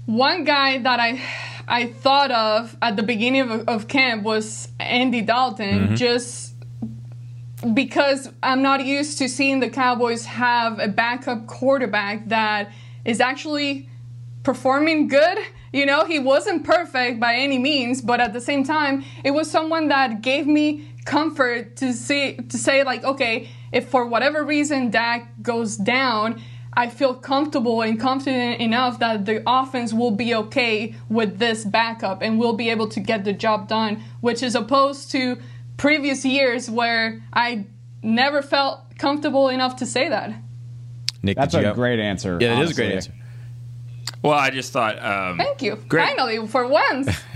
[0.06, 1.20] one guy that I
[1.66, 5.96] I thought of at the beginning of, of camp was Andy Dalton, Mhm.
[5.96, 6.54] just
[7.74, 12.70] because I'm not used to seeing the Cowboys have a backup quarterback that
[13.04, 13.88] is actually
[14.44, 15.38] performing good.
[15.72, 19.50] You know, he wasn't perfect by any means, but at the same time, it was
[19.50, 24.90] someone that gave me comfort to see to say like, okay, if for whatever reason
[24.90, 26.40] Dak goes down,
[26.72, 32.22] I feel comfortable and confident enough that the offense will be okay with this backup
[32.22, 35.38] and will be able to get the job done, which is opposed to
[35.76, 37.66] previous years where I
[38.02, 40.34] never felt comfortable enough to say that.
[41.22, 42.38] Nick, That's a have- great answer.
[42.40, 43.12] Yeah, it is a great answer.
[44.22, 44.98] Well, I just thought.
[45.02, 45.76] Um, Thank you.
[45.88, 47.06] Greg- Finally, for once.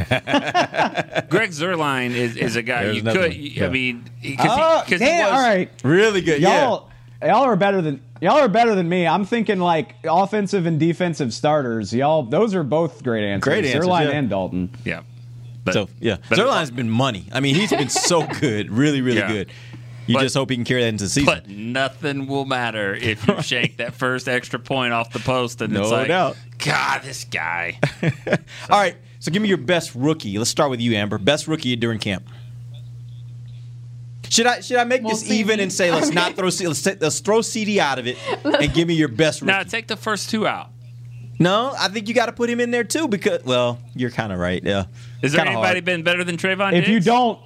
[1.29, 3.37] Greg Zuerlein is, is a guy There's you another could.
[3.61, 3.63] one.
[3.65, 5.33] I mean, because Oh, he damn, was.
[5.41, 5.71] all right.
[5.85, 6.41] Really good.
[6.41, 6.63] Yeah.
[6.65, 6.91] Y'all,
[7.23, 9.07] y'all are better than y'all are better than me.
[9.07, 11.93] I'm thinking like offensive and defensive starters.
[11.95, 13.45] Y'all, those are both great answers.
[13.45, 14.17] Great answers, Zuerlein yeah.
[14.19, 14.71] and Dalton.
[14.85, 15.03] Yeah.
[15.71, 17.27] so yeah, but- Zuerlein's been money.
[17.33, 19.33] I mean, he's been so good, really, really Yeah.
[19.33, 19.53] good.
[20.09, 21.27] You But- just hope he can carry that into the season.
[21.27, 25.73] But nothing will matter if you shake that first extra point off the post, and
[25.73, 26.37] No it's like, doubt.
[26.65, 27.79] God, this guy.
[28.71, 30.37] All right, so give me your best rookie.
[30.39, 31.19] Let's start with you, Amber.
[31.19, 32.25] Best rookie during camp.
[34.29, 35.33] Should I should I make Well, this CeeDee.
[35.33, 38.17] even and say let's not throw C- let's, say- let's throw CeeDee out of it
[38.45, 39.53] and give me your best rookie?
[39.53, 40.71] now take the first two out.
[41.39, 44.33] No, I think you got to put him in there too because well, you're kind
[44.33, 44.63] of right.
[44.63, 44.85] Yeah.
[45.23, 45.85] Is there anybody hard.
[45.85, 46.73] been better than Trevon?
[46.73, 47.41] If you don't,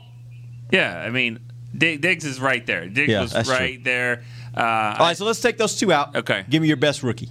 [0.70, 1.40] yeah, I mean,
[1.76, 2.86] Dig- Diggs is right there.
[2.88, 3.82] Diggs Yeah, was right true.
[3.82, 4.22] there.
[4.54, 4.60] Uh,
[4.98, 6.14] All right, so let's take those two out.
[6.14, 6.44] Okay.
[6.48, 7.30] Give me your best rookie.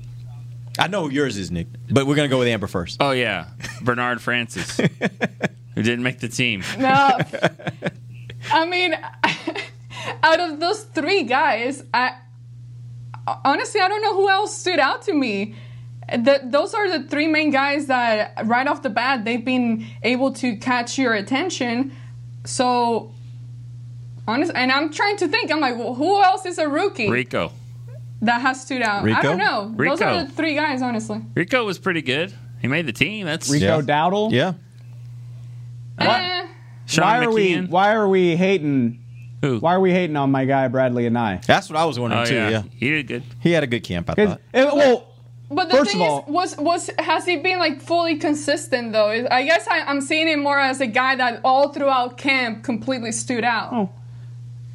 [0.78, 2.98] I know yours is, Nick, but we're gonna go with Amber first.
[3.00, 3.48] Oh yeah,
[3.82, 6.64] Bernard Francis, who didn't make the team.
[6.78, 7.18] No.
[8.52, 8.94] I mean,
[10.24, 12.18] out of those three guys, I
[13.44, 15.56] honestly I don't know who else stood out to me.
[16.08, 20.34] The, those are the three main guys that right off the bat they've been able
[20.34, 21.92] to catch your attention.
[22.44, 23.12] So
[24.28, 25.52] honest, and I'm trying to think.
[25.52, 27.52] I'm like, well, who else is a rookie Rico.
[28.26, 29.08] That has stood out?
[29.10, 29.74] I don't know.
[29.78, 31.22] Those are the three guys, honestly.
[31.36, 32.34] Rico was pretty good.
[32.62, 33.26] He made the team.
[33.26, 34.32] That's Rico Dowdle.
[34.32, 34.54] Yeah.
[35.98, 36.48] Eh,
[36.86, 39.02] Sean why are we why are we hating?
[39.42, 39.60] Who?
[39.60, 41.46] Why are we hating on my guy Bradlee Anae?
[41.46, 42.36] That's what I was wondering Oh, too.
[42.36, 42.50] yeah.
[42.50, 42.64] Yeah.
[42.76, 43.24] he did good.
[43.40, 44.10] he had a good camp.
[44.10, 44.42] I 'Cause- thought.
[44.54, 45.08] eh, well,
[45.50, 48.92] But the First thing of all- is, was was has he been like fully consistent
[48.94, 49.28] though?
[49.30, 53.12] I guess I, I'm seeing him more as a guy that all throughout camp completely
[53.12, 53.70] stood out.
[53.72, 53.90] Oh.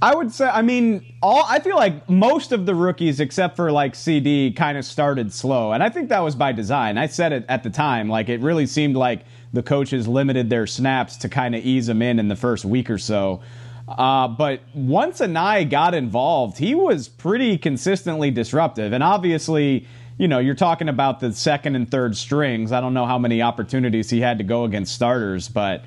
[0.02, 3.70] I would say, I mean, all I feel like most of the rookies, except for
[3.70, 6.96] like CeeDee, kind of started slow, and I think that was by design.
[6.96, 10.66] I said it at the time, like it really seemed like the coaches limited their
[10.66, 13.42] snaps to kind of ease them in in the first week or so.
[13.88, 19.86] Uh, but once Anae got involved, he was pretty consistently disruptive, and obviously.
[20.18, 22.72] you know, you're talking about the second and third strings.
[22.72, 25.82] I don't know how many opportunities he had to go against starters, but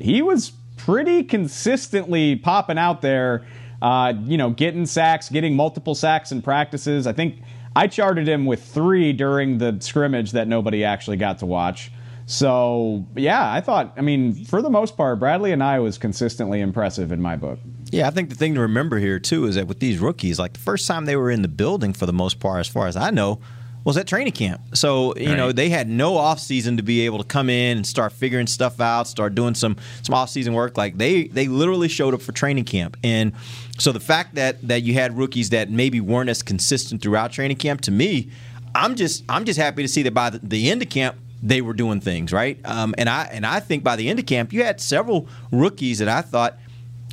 [0.00, 3.46] he was pretty consistently popping out there.
[3.82, 7.06] Uh, you know, getting sacks, getting multiple sacks in practices.
[7.06, 7.42] I think
[7.76, 11.90] I charted him with three during the scrimmage that nobody actually got to watch.
[12.26, 13.92] So yeah, I thought.
[13.96, 17.58] I mean, for the most part, Bradlee Anae was consistently impressive in my book.
[17.90, 20.54] Yeah, I think the thing to remember here too is that with these rookies, like
[20.54, 22.96] the first time they were in the building for the most part, as far as
[22.96, 23.40] I know,
[23.84, 24.60] was at training camp.
[24.74, 25.36] So you right.
[25.36, 28.46] know they had no off season to be able to come in and start figuring
[28.46, 30.76] stuff out, start doing some some off season work.
[30.76, 33.32] Like they they literally showed up for training camp, and
[33.78, 37.58] so the fact that that you had rookies that maybe weren't as consistent throughout training
[37.58, 38.30] camp, to me,
[38.74, 41.60] I'm just I'm just happy to see that by the, the end of camp they
[41.60, 42.58] were doing things right.
[42.64, 45.98] Um, and I and I think by the end of camp, you had several rookies
[45.98, 46.58] that I thought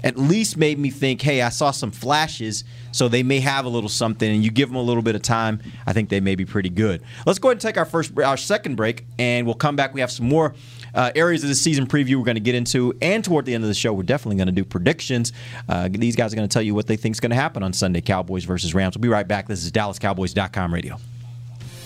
[0.04, 3.70] at least made me think, hey, I saw some flashes, so they may have a
[3.70, 6.36] little something, and you give them a little bit of time, I think they may
[6.36, 7.02] be pretty good.
[7.26, 9.94] Let's go ahead and take our first, our second break, and we'll come back.
[9.94, 10.54] We have some more
[10.94, 13.64] uh, areas of the season preview we're going to get into, and toward the end
[13.64, 15.34] of the show, we're definitely going to do predictions.
[15.70, 17.64] Uh, these guys are going to tell you what they think is going to happen
[17.64, 18.98] on Sunday, Cowboys versus Rams.
[18.98, 19.48] We'll be right back.
[19.48, 20.98] This is DallasCowboys.com radio.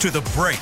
[0.00, 0.60] To the break.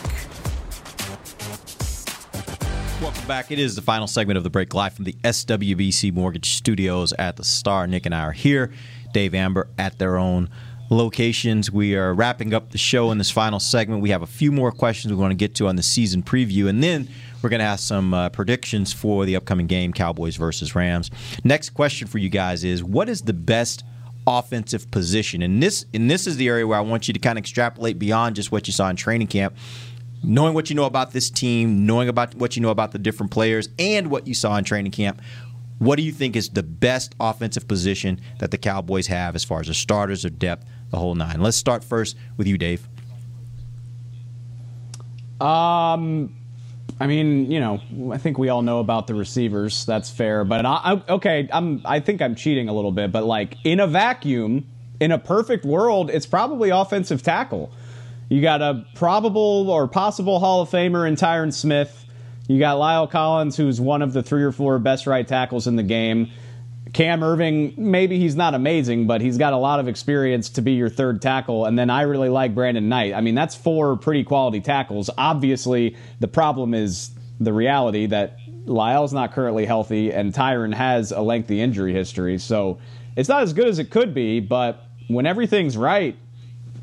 [3.03, 3.51] Welcome back.
[3.51, 7.37] It is the final segment of the break live from the SWBC Mortgage Studios at
[7.37, 7.89] the Star.
[7.89, 8.73] Nick and I are here.
[9.13, 10.51] Dave Amber at their own
[10.89, 11.69] locations.
[11.69, 14.03] We are wrapping up the show in this final segment.
[14.03, 16.69] We have a few more questions we want to get to on the season preview,
[16.69, 17.09] and then
[17.43, 21.11] we're going to ask some uh, predictions for the upcoming game, Cowboys versus Rams.
[21.43, 23.85] Next question for you guys is: What is the best
[24.27, 25.43] offensive position.
[25.43, 27.99] And this and this is the area where I want you to kind of extrapolate
[27.99, 29.57] beyond just what you saw in training camp.
[30.23, 33.31] Knowing what you know about this team, knowing about what you know about the different
[33.31, 35.21] players, and what you saw in training camp,
[35.79, 39.61] what do you think is the best offensive position that the Cowboys have as far
[39.61, 41.43] as the starters, or depth, the whole nine?
[41.43, 42.89] Let's start first with you, Dave.
[45.41, 46.35] Um,
[47.05, 47.83] I mean, you know,
[48.15, 49.85] I think we all know about the receivers.
[49.85, 50.43] That's fair.
[50.43, 51.83] But I, I, okay, I'm.
[51.85, 53.13] I think I'm cheating a little bit.
[53.13, 54.67] But like in a vacuum,
[55.01, 57.71] in a perfect world, it's probably offensive tackle.
[58.31, 62.07] You got a probable or possible Hall of Famer in Tyron Smith.
[62.49, 65.77] You got La'el Collins, who's one of the three or four best right tackles in
[65.77, 66.31] the game.
[66.93, 70.73] Cam Erving, maybe he's not amazing, but he's got a lot of experience to be
[70.73, 71.65] your third tackle.
[71.65, 73.15] And then I really like Brandon Knight.
[73.15, 75.11] I mean, that's four pretty quality tackles.
[75.17, 77.11] Obviously, the problem is
[77.41, 82.39] the reality that La'el's not currently healthy and Tyron has a lengthy injury history.
[82.39, 82.79] So
[83.17, 86.17] it's not as good as it could be, but when everything's right,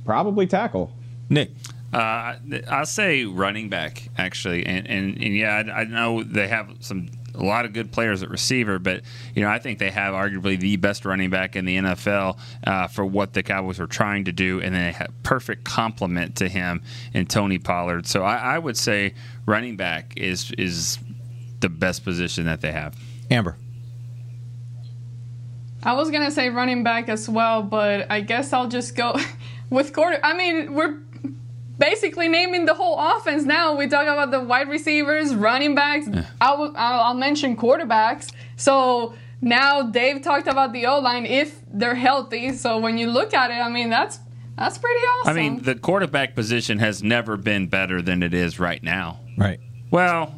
[0.06, 0.91] probably tackle.
[1.30, 1.52] Nick.
[1.93, 2.36] Uh,
[2.70, 7.10] I'll say running back actually, and and, and yeah, I, I, know they have some
[7.36, 9.02] a lot of good players at receiver, but
[9.36, 12.88] you know I think they have arguably the best running back in the NFL uh,
[12.88, 16.48] for what the Cowboys were trying to do, and then they have perfect complement to
[16.48, 16.82] him
[17.14, 18.08] in Tony Pollard.
[18.08, 19.14] So I, I would say
[19.46, 21.00] running back is is
[21.60, 22.96] the best position that they have.
[23.30, 23.58] Amber.
[25.84, 29.16] I was gonna say running back as well, but I guess I'll just go
[29.70, 30.20] with quarter.
[30.24, 31.00] I mean, we're
[31.82, 33.76] basically naming the whole offense now.
[33.76, 36.08] We talk about the wide receivers, running backs.
[36.40, 38.32] I will, I'll I'll mention quarterbacks.
[38.56, 42.54] So now Dave talked about the O line if they're healthy.
[42.54, 44.20] So when you look at it, I mean that's
[44.58, 45.30] that's pretty awesome.
[45.32, 49.20] I mean, the quarterback position has never been better than it is right now.
[49.38, 49.60] Right.
[49.90, 50.36] Well,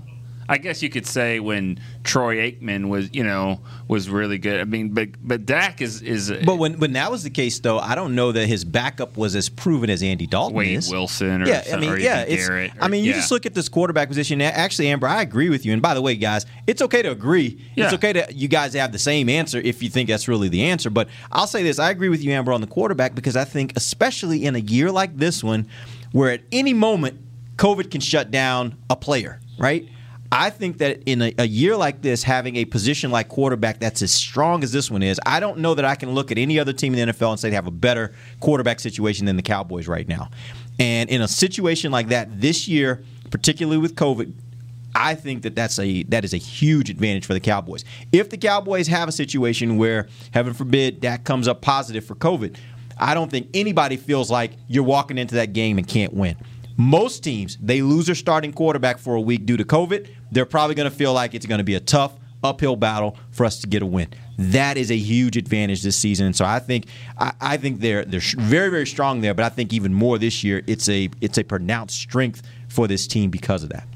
[0.48, 4.60] I guess you could say when Troy Aikman was, you know, was really good.
[4.60, 7.80] I mean, but but Dak is is But when when that was the case, though,
[7.80, 10.92] I don't know that his backup was as proven as Andy Dalton Wade is.
[10.92, 13.18] Wilson or yeah, I mean, or yeah, it's, Garrett I mean, you yeah.
[13.18, 14.42] just look at this quarterback position.
[14.42, 15.74] Actually, Amber, I agree with you.
[15.74, 17.62] And by the way, guys, it's okay to agree.
[17.76, 17.86] Yeah.
[17.86, 20.64] It's okay to you guys have the same answer if you think that's really the
[20.64, 20.90] answer.
[20.90, 23.74] But I'll say this: I agree with you, Amber, on the quarterback because I think,
[23.76, 25.68] especially in a year like this one,
[26.12, 27.20] where at any moment
[27.58, 29.88] COVID can shut down a player, right?
[30.36, 34.02] I think that in a, a year like this, having a position like quarterback that's
[34.02, 36.58] as strong as this one is, I don't know that I can look at any
[36.58, 39.44] other team in the NFL and say they have a better quarterback situation than the
[39.44, 40.32] Cowboys right now.
[40.80, 44.34] And in a situation like that this year, particularly with COVID,
[44.96, 47.86] I think that that's a that is a huge advantage for the Cowboys.
[48.12, 52.58] If the Cowboys have a situation where, heaven forbid, that comes up positive for COVID,
[52.98, 56.38] I don't think anybody feels like you're walking into that game and can't win.
[56.78, 60.10] Most teams, they lose their starting quarterback for a week due to COVID.
[60.34, 62.14] They're probably going to feel like it's going to be a tough
[62.44, 64.10] uphill battle for us to get a win.
[64.38, 66.34] That is a huge advantage this season.
[66.34, 66.86] So I think
[67.18, 69.34] I, I think they're they're very very strong there.
[69.34, 73.08] But I think even more this year, it's a it's a pronounced strength for this
[73.08, 73.88] team because of that.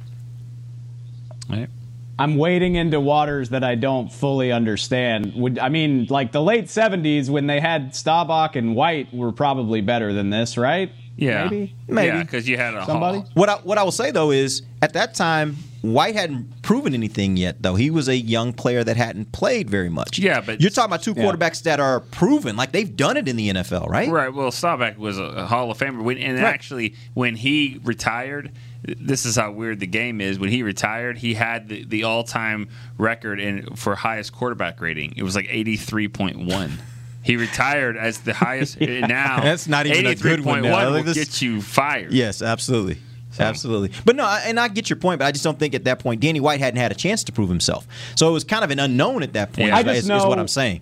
[2.19, 5.33] I'm wading into waters that I don't fully understand.
[5.35, 9.81] Would I mean like the late '70s when they had Staubach and White were probably
[9.81, 10.91] better than this, right?
[11.15, 11.45] Yeah.
[11.45, 12.07] maybe, Maybe.
[12.07, 13.19] Yeah, because you had a Somebody?
[13.19, 13.29] Hall.
[13.33, 15.57] What I, what I will say though is at that time
[15.93, 17.75] White hadn't proven anything yet though.
[17.75, 20.19] He was a young player that hadn't played very much.
[20.19, 21.23] Yeah, but- you're talking about two Yeah.
[21.23, 24.09] quarterbacks that are proven, like they've done it in the NFL, right?
[24.09, 24.33] Right.
[24.33, 26.45] Well, Staubach was a, Hall of Famer, When- and Right.
[26.53, 28.51] actually, when he retired,
[28.83, 30.39] this is how weird the game is.
[30.39, 35.13] When he retired, he had the, the all-time record in for highest quarterback rating.
[35.17, 36.77] It was like eighty-three point one.
[37.23, 38.79] He retired as the highest.
[38.81, 40.77] Now That's not even a good one now.
[40.77, 42.13] 83.1 will this- get you fired.
[42.13, 42.99] Yes, absolutely.
[43.39, 43.91] Absolutely.
[44.05, 45.99] But no, I- and I get your point, but I just don't think at that
[45.99, 47.87] point Danny White hadn't had a chance to prove himself.
[48.15, 49.77] So it was kind of an unknown at that point, Yeah.
[49.77, 50.81] I is, just is- is what I'm saying.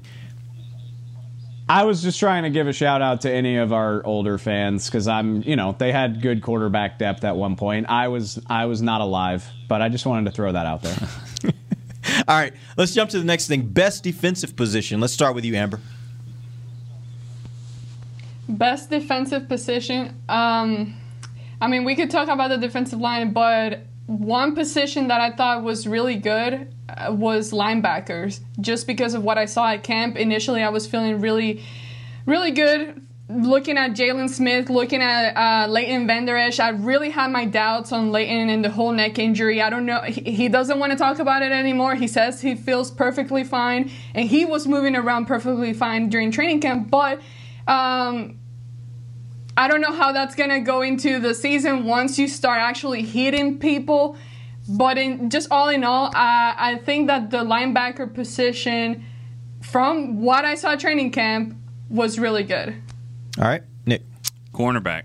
[1.68, 4.86] I was just trying to give a shout out to any of our older fans
[4.86, 7.88] because I'm, you know, they had good quarterback depth at one point.
[7.90, 10.96] I was, I was not alive, but I just wanted to throw that out there.
[12.28, 13.64] All right, let's jump to the next thing.
[13.68, 15.00] Best defensive position.
[15.02, 15.80] Let's start with you, Amber.
[18.48, 20.22] Best defensive position.
[20.30, 20.96] Um,
[21.66, 25.64] I mean, we could talk about the defensive line, but one position that I thought
[25.64, 30.16] was really good uh, was linebackers, just because of what I saw at camp.
[30.16, 31.64] Initially, I was feeling really,
[32.28, 33.02] really good.
[33.30, 37.92] Looking at Jaylon Smith, looking at uh, Leighton Vander Esch, I really had my doubts
[37.92, 39.60] on Leighton and the whole neck injury.
[39.60, 40.02] I don't know.
[40.02, 41.96] He, he doesn't want to talk about it anymore.
[41.96, 46.62] He says he feels perfectly fine, and he was moving around perfectly fine during training
[46.62, 46.92] camp.
[46.92, 47.22] But
[47.68, 48.38] um,
[49.58, 53.60] I don't know how that's gonna go into the season once you start actually hitting
[53.60, 54.18] people.
[54.68, 59.06] But in just all in all, I, I think that the linebacker position,
[59.62, 61.56] from what I saw training camp,
[61.90, 62.76] was really good.
[63.38, 64.02] All right, Nick.
[64.54, 65.04] Cornerback.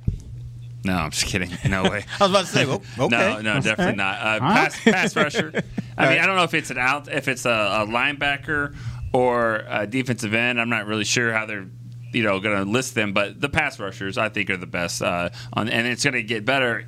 [0.85, 1.51] No, I'm just kidding.
[1.69, 2.05] No way.
[2.19, 3.35] I was about to say, well, okay.
[3.35, 4.19] No, no, definitely not.
[4.19, 4.73] Uh, All right.
[4.73, 5.53] pass, pass rusher.
[5.99, 6.21] I mean, right.
[6.21, 8.75] I don't know if it's an out, if it's a, a linebacker
[9.13, 10.59] or a defensive end.
[10.61, 11.67] I'm not really sure how they're,
[12.13, 13.13] you know, going to list them.
[13.13, 15.03] But the pass rushers, I think, are the best.
[15.03, 16.87] Uh, on, and it's going to get better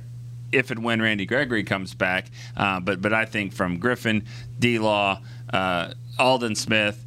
[0.51, 2.27] if and when Randy Gregory comes back.
[2.55, 4.25] Uh, but but I think from Griffen,
[4.59, 4.79] D.
[4.79, 5.21] Law,
[5.51, 6.99] uh, Aldon Smith.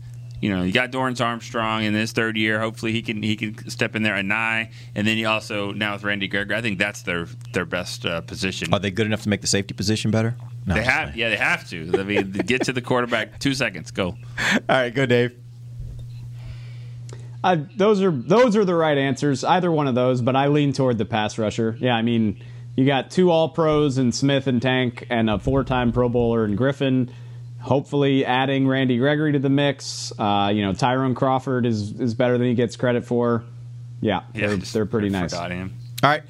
[0.43, 2.61] You know, you got Dorance Armstrong in his third year.
[2.61, 4.71] Hopefully, he can he can step in there and nigh.
[4.95, 8.21] And then you also now with Randy Gregory, I think that's their their best uh,
[8.21, 8.73] position.
[8.73, 10.37] Are they good enough to make the safety position better?
[10.67, 10.75] No.
[10.75, 11.93] they have, yeah, they have to.
[11.99, 13.39] I mean, get to the quarterback.
[13.39, 14.09] Two seconds, go.
[14.09, 15.46] All right, go, Dave.
[17.47, 19.45] I, those are those are the right answers.
[19.45, 21.77] Either one of those, but I lean toward the pass rusher.
[21.79, 22.43] Yeah, I mean,
[22.75, 26.57] you got two All Pros and Smith and Tank, and a four-time Pro Bowler in
[26.57, 27.11] Griffen.
[27.61, 30.13] Hopefully, adding Randy Gregory to the mix.
[30.19, 33.45] Uh, you know, Tyrone Crawford is is better than he gets credit for.
[34.01, 35.33] Yeah, Yeah, they're, just they're pretty nice.
[35.33, 35.77] Forgot him.
[36.03, 36.23] All right.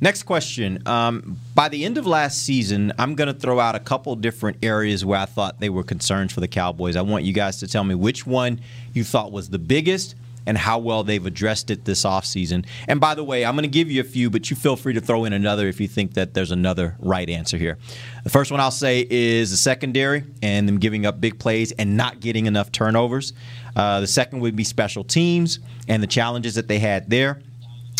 [0.00, 0.86] Next question.
[0.86, 4.58] Um, by the end of last season, I'm going to throw out a couple different
[4.62, 6.96] areas where I thought they were concerns for the Cowboys.
[6.96, 8.60] I want you guys to tell me which one
[8.92, 10.16] you thought was the biggest
[10.46, 12.66] and how well they've addressed it this offseason.
[12.88, 14.92] And by the way, I'm going to give you a few, but you feel free
[14.94, 17.78] to throw in another if you think that there's another right answer here.
[18.24, 21.96] The first one I'll say is the secondary and them giving up big plays and
[21.96, 23.32] not getting enough turnovers.
[23.76, 27.40] Uh, the second would be special teams and the challenges that they had there.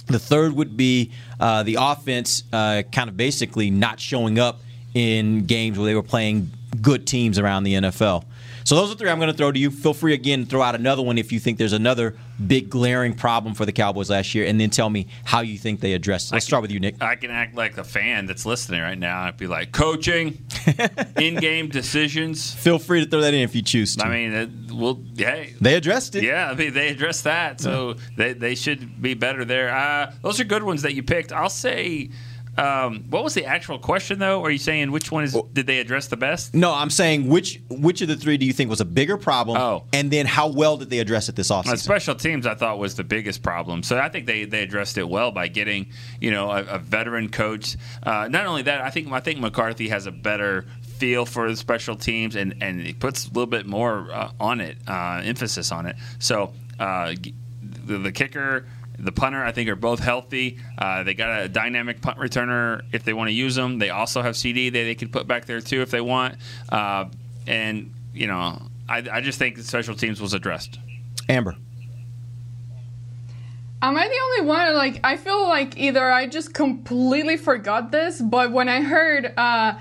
[0.07, 4.61] The third would be uh, the offense uh, kind of basically not showing up
[4.93, 8.25] in games where they were playing good teams around the NFL.
[8.65, 9.71] So those are three I'm going to throw to you.
[9.71, 13.15] Feel free again to throw out another one if you think there's another big glaring
[13.15, 16.33] problem for the Cowboys last year, and then tell me how you think they addressed
[16.33, 16.35] it.
[16.35, 17.03] Let's start with you, Nick.
[17.03, 19.23] I can act like the fan that's listening right now.
[19.23, 20.39] I'd be like, coaching,
[21.19, 22.55] in-game decisions.
[22.55, 24.07] Feel free to throw that in if you choose to.
[24.07, 26.25] I mean, it, well, hey, they addressed it.
[26.25, 29.77] Yeah, I mean, they addressed that, so they, they should be better there.
[29.77, 31.33] Uh, those are good ones that you picked.
[31.33, 32.09] I'll say.
[32.57, 34.45] Um, what was the actual question though?
[34.45, 36.55] Are you saying which one is did they address the best?
[36.55, 39.57] No, I'm saying which which of the three do you think was a bigger problem?
[39.57, 39.85] Oh.
[39.93, 41.79] and then how well did they address it this offseason?
[41.79, 43.83] special teams, I thought was the biggest problem.
[43.83, 45.87] So I think they, they addressed it well by getting
[46.21, 47.77] you know a, a veteran coach.
[48.03, 51.57] Uh, not only that, I think I think McCarthy has a better feel for the
[51.57, 55.73] special teams and and he puts a little bit more uh, on it, uh, emphasis
[55.73, 55.97] on it.
[56.19, 57.15] So uh,
[57.63, 58.67] the, the kicker.
[58.99, 60.59] The punter, I think, are both healthy.
[60.79, 63.79] Uh, they got a dynamic punt returner if they want to use them.
[63.79, 66.37] They also have CeeDee that they could put back there too if they want.
[66.69, 67.07] Uh,
[67.47, 70.79] and you know, I, I just think the special teams was addressed.
[71.29, 71.57] Amber.
[73.83, 74.75] Am I the only one?
[74.75, 79.75] Like, I feel like either I just completely forgot this, but when I heard uh,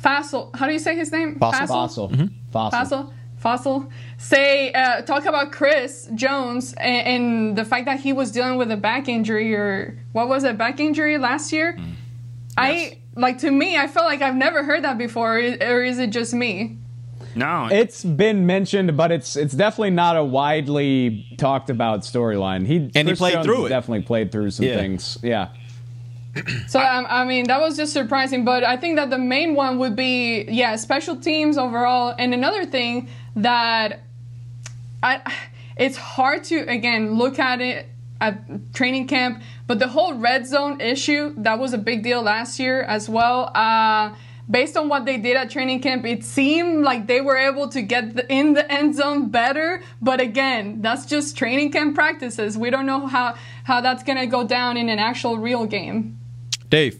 [0.00, 1.38] Fassel, how do you say his name?
[1.40, 1.66] Fossil.
[1.66, 2.08] Fossil.
[2.10, 2.26] Mm-hmm.
[2.52, 3.12] Fossil.
[3.38, 3.80] Fossil.
[3.80, 3.92] Fossil.
[4.18, 8.70] Say, uh, talk about Chris Jones and, and the fact that he was dealing with
[8.70, 11.74] a back injury or what was it, back injury last year.
[11.78, 11.92] Mm.
[12.56, 16.10] I like to me, I feel like I've never heard that before, or is it
[16.10, 16.76] just me?
[17.36, 22.66] No, It's been mentioned, but it's it's definitely not a widely talked about storyline.
[22.66, 23.68] He he Chris played Jones through it.
[23.68, 24.76] Definitely played through some Yeah.
[24.76, 25.18] things.
[25.22, 25.48] Yeah.
[26.68, 29.78] So um, I mean that was just surprising, but I think that the main one
[29.78, 33.08] would be yeah special teams overall, and another thing
[33.42, 34.00] that
[35.02, 35.20] I
[35.76, 37.88] it's hard to again look at it
[38.20, 42.58] at training camp, but the whole red zone issue that was a big deal last
[42.58, 43.50] year as well.
[43.54, 44.12] Uh,
[44.50, 47.80] based on what they did at training camp, it seemed like they were able to
[47.80, 49.82] get the, in the end zone better.
[50.02, 52.58] But again, that's just training camp practices.
[52.58, 56.18] We don't know how how that's gonna go down in an actual real game.
[56.68, 56.98] Dave.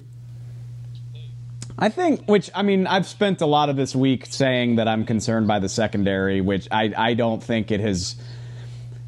[1.79, 5.05] I think, which I mean, I've spent a lot of this week saying that I'm
[5.05, 8.17] concerned by the secondary, which I I don't think it has.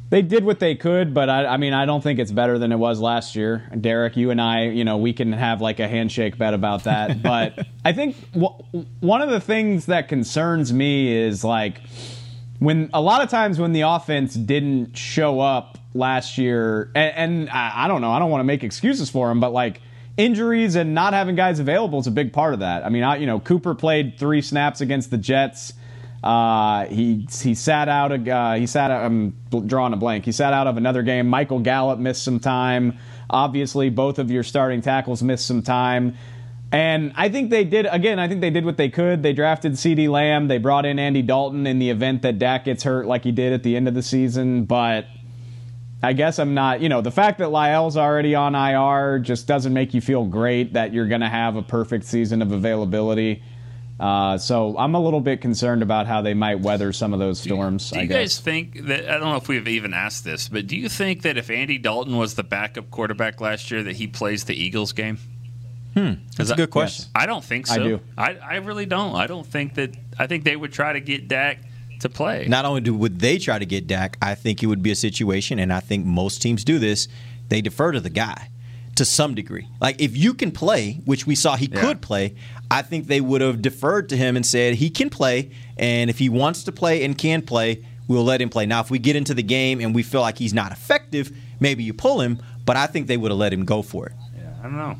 [0.09, 2.73] They did what they could, but I, I mean, I don't think it's better than
[2.73, 3.69] it was last year.
[3.79, 7.21] Derek, you and I, you know, we can have like a handshake bet about that.
[7.23, 11.79] But I think w- one of the things that concerns me is like
[12.59, 17.49] when a lot of times when the offense didn't show up last year, and, and
[17.49, 19.81] I, I don't know, I don't want to make excuses for them, but like
[20.17, 22.85] injuries and not having guys available is a big part of that.
[22.85, 25.73] I mean, I, you know, Cooper played three snaps against the Jets.
[26.23, 28.27] Uh, he he sat out.
[28.27, 28.91] Uh, he sat.
[28.91, 29.35] I'm
[29.65, 30.25] drawing a blank.
[30.25, 31.27] He sat out of another game.
[31.27, 32.97] Michael Gallup missed some time.
[33.29, 36.15] Obviously, both of your starting tackles missed some time.
[36.71, 38.19] And I think they did again.
[38.19, 39.23] I think they did what they could.
[39.23, 40.47] They drafted CeeDee Lamb.
[40.47, 43.51] They brought in Andy Dalton in the event that Dak gets hurt, like he did
[43.51, 44.65] at the end of the season.
[44.65, 45.07] But
[46.03, 46.81] I guess I'm not.
[46.81, 50.73] You know, the fact that La'el's already on IR just doesn't make you feel great
[50.73, 53.43] that you're going to have a perfect season of availability.
[53.99, 57.39] Uh, so I'm a little bit concerned about how they might weather some of those
[57.39, 57.91] storms.
[57.91, 58.17] Do I you guess.
[58.17, 61.21] guys think that I don't know if we've even asked this, but do you think
[61.21, 64.91] that if Andy Dalton was the backup quarterback last year, that he plays the Eagles
[64.93, 65.19] game?
[65.93, 67.05] Hmm, that's a good question.
[67.13, 67.83] I don't think I so.
[67.83, 67.99] do.
[68.17, 69.15] I, I really don't.
[69.15, 69.93] I don't think that.
[70.17, 71.59] I think they would try to get Dak
[72.01, 72.47] to play.
[72.47, 74.95] Not only do would they try to get Dak, I think it would be a
[74.95, 77.07] situation, and I think most teams do this.
[77.49, 78.49] They defer to the guy
[78.95, 79.67] to some degree.
[79.79, 82.35] Like if you can play, which we saw he could play,
[82.69, 86.19] I think they would have deferred to him and said he can play, and if
[86.19, 88.65] he wants to play and can play, we'll let him play.
[88.65, 91.83] Now, if we get into the game and we feel like he's not effective, maybe
[91.83, 92.39] you pull him.
[92.65, 94.13] But I think they would have let him go for it.
[94.35, 94.95] Yeah, I don't know.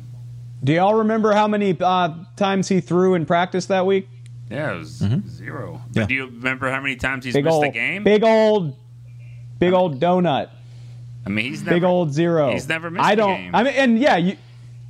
[0.64, 4.08] Do y'all remember how many uh, times he threw in practice that week?
[4.50, 5.28] Yeah, it was Mm-hmm.
[5.28, 5.80] zero.
[5.94, 8.04] But do you remember how many times he's big missed old, a game?
[8.04, 8.76] big old,
[9.58, 10.50] big old donut.
[11.24, 12.50] I mean, he's never, big old zero.
[12.52, 13.36] He's never missed I don't.
[13.36, 13.54] game.
[13.54, 14.36] I mean, and yeah, you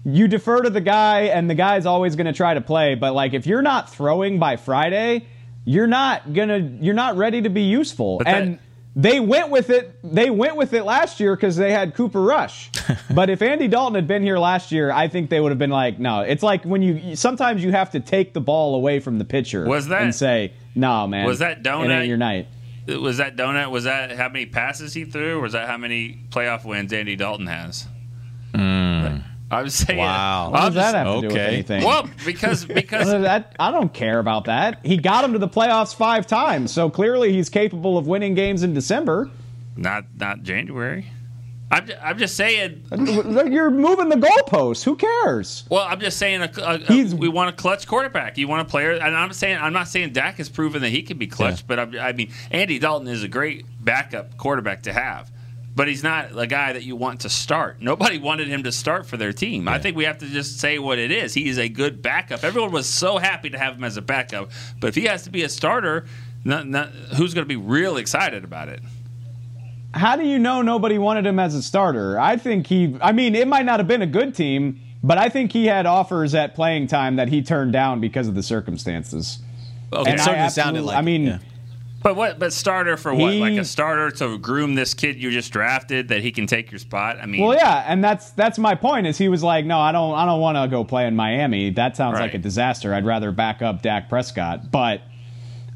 [0.05, 2.95] you defer to the guy, and the guy's always going to try to play.
[2.97, 5.27] But like, if you're not throwing by Friday,
[5.65, 6.59] you're not gonna.
[6.81, 8.19] You're not ready to be useful.
[8.19, 8.59] But that- and
[8.95, 9.99] they went with it.
[10.05, 12.71] They went with it last year because they had Cooper Rush.
[13.15, 15.71] but if Andy Dalton had been here last year, I think they would have been
[15.71, 16.21] like, no.
[16.21, 19.65] It's like when you sometimes you have to take the ball away from the pitcher
[19.67, 21.27] Was that- and say, no, man.
[21.27, 22.49] Was that It donut- ain't your night.
[22.87, 23.71] Was that donut?
[23.71, 25.39] Was that how many passes he threw?
[25.39, 27.87] Or was that how many playoff wins Andy Dalton has?
[28.55, 28.59] I
[29.61, 29.99] was saying.
[29.99, 30.51] Wow.
[30.51, 31.53] What I'm does that just- have to do with okay.
[31.53, 31.85] anything?
[31.85, 34.79] Well, because because that, I don't care about that.
[34.83, 38.63] He got him to the playoffs five times, so clearly he's capable of winning games
[38.63, 39.29] in December.
[39.77, 41.09] not not January.
[41.71, 42.83] I'm just, I'm just saying.
[42.91, 44.85] You're moving the goalposts.
[44.85, 45.65] Who cares?
[45.71, 46.43] Well, I'm just saying.
[46.43, 48.37] A, a, a- we want a clutch quarterback.
[48.37, 51.01] You want a player, and I'm saying I'm not saying Dak has proven that he
[51.03, 54.93] can be clutch, but I'm, I mean Andy Dalton is a great backup quarterback to
[54.93, 55.31] have.
[55.75, 57.81] But he's not a guy that you want to start.
[57.81, 59.69] Nobody wanted him to start for their team.
[59.69, 61.33] I think we have to just say what it is.
[61.33, 62.45] He is a good backup.
[62.45, 64.51] Everyone was so happy to have him as a backup.
[64.81, 66.05] But if he has to be a starter,
[66.45, 68.81] not, not, who's going to be real excited about it?
[69.95, 72.19] How do you know nobody wanted him as a starter?
[72.21, 72.97] I think he.
[73.01, 75.87] I mean, it might not have been a good team, but I think he had
[75.87, 79.39] offers at playing time that he turned down because of the circumstances.
[79.93, 80.11] Okay.
[80.11, 81.25] And It I certainly sounded like I mean.
[81.25, 81.39] yeah.
[82.03, 82.39] But what?
[82.39, 83.33] But starter for what?
[83.33, 86.71] He- Like a starter to groom this kid you just drafted that he can take
[86.71, 87.19] your spot.
[87.23, 89.07] I mean, Well, yeah, and that's that's my point.
[89.07, 91.71] Is he was like, no, I don't, I don't want to go play in Miami.
[91.71, 92.93] That sounds like a disaster.
[92.95, 94.71] I'd rather back up Dak Prescott.
[94.71, 95.03] But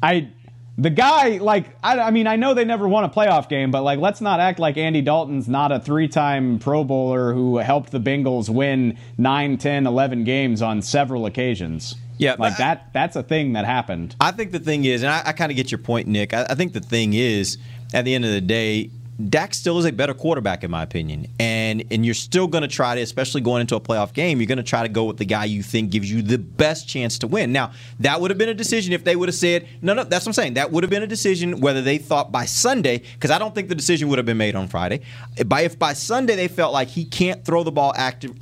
[0.03, 0.29] I,
[0.77, 3.81] the guy, like, I, I mean, I know they never won a playoff game, but
[3.83, 7.99] like, let's not act like Andy Dalton's not a three-time Pro Bowler who helped the
[7.99, 11.95] Bengals win 9, 10, 11 games on several occasions.
[12.17, 12.91] Yeah, like that.
[12.93, 14.15] That's a thing that happened.
[14.19, 16.33] I think the thing is, and I, I kind of get your point, Nick.
[16.33, 17.57] I, I think the thing is,
[17.93, 18.89] at the end of the day,
[19.29, 22.67] Dak still is a better quarterback in my opinion, and and you're still going to
[22.67, 25.17] try to, especially going into a playoff game, you're going to try to go with
[25.17, 27.51] the guy you think gives you the best chance to win.
[27.51, 30.03] Now that would have been a decision if they would have said no, no.
[30.03, 30.53] That's what I'm saying.
[30.53, 33.69] That would have been a decision whether they thought by Sunday, because I don't think
[33.69, 35.01] the decision would have been made on Friday.
[35.47, 38.37] By if by Sunday they felt like he can't throw the ball accurate,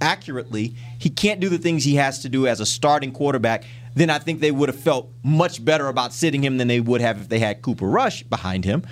[0.00, 3.64] accurately, he can't do the things he has to do as a starting quarterback
[3.94, 7.00] then I think they would have felt much better about sitting him than they would
[7.00, 8.84] have if they had Cooper Rush behind him.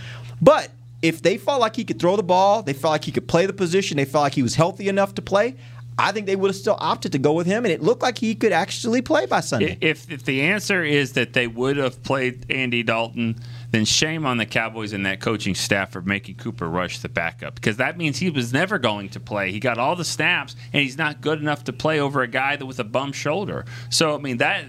[0.42, 0.70] But
[1.02, 3.46] if they felt like he could throw the ball, they felt like he could play
[3.46, 5.56] the position, they felt like he was healthy enough to play,
[5.98, 8.18] I think they would have still opted to go with him, and it looked like
[8.18, 9.78] he could actually play by Sunday.
[9.80, 13.36] If if the answer is that they would have played Andy Dalton,
[13.76, 17.54] then shame on the Cowboys and that coaching staff for making Cooper Rush the backup
[17.54, 19.52] because that means he was never going to play.
[19.52, 22.56] He got all the snaps and he's not good enough to play over a guy
[22.56, 23.66] that with a bum shoulder.
[23.90, 24.64] So I mean that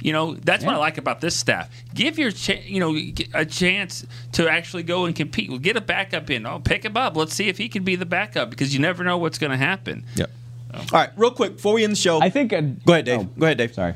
[0.00, 1.70] you know that's what I like about this staff.
[1.92, 2.96] Give your ch- you know
[3.34, 5.50] a chance to actually go and compete.
[5.50, 6.46] We'll get a backup in.
[6.46, 7.16] Oh, pick him up.
[7.16, 9.56] Let's see if he can be the backup because you never know what's going to
[9.56, 10.06] happen.
[10.14, 10.30] Yep.
[10.74, 12.52] All right, real quick before we end the show, I think.
[12.52, 13.20] A, go ahead, Dave.
[13.20, 13.74] Oh, go ahead, Dave.
[13.74, 13.94] Sorry.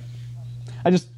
[0.84, 1.08] I just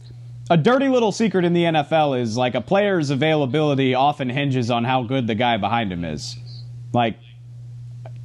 [0.51, 4.84] a dirty little secret in the NFL is like a player's availability often hinges on
[4.84, 6.36] how good the guy behind him is.
[6.92, 7.18] Like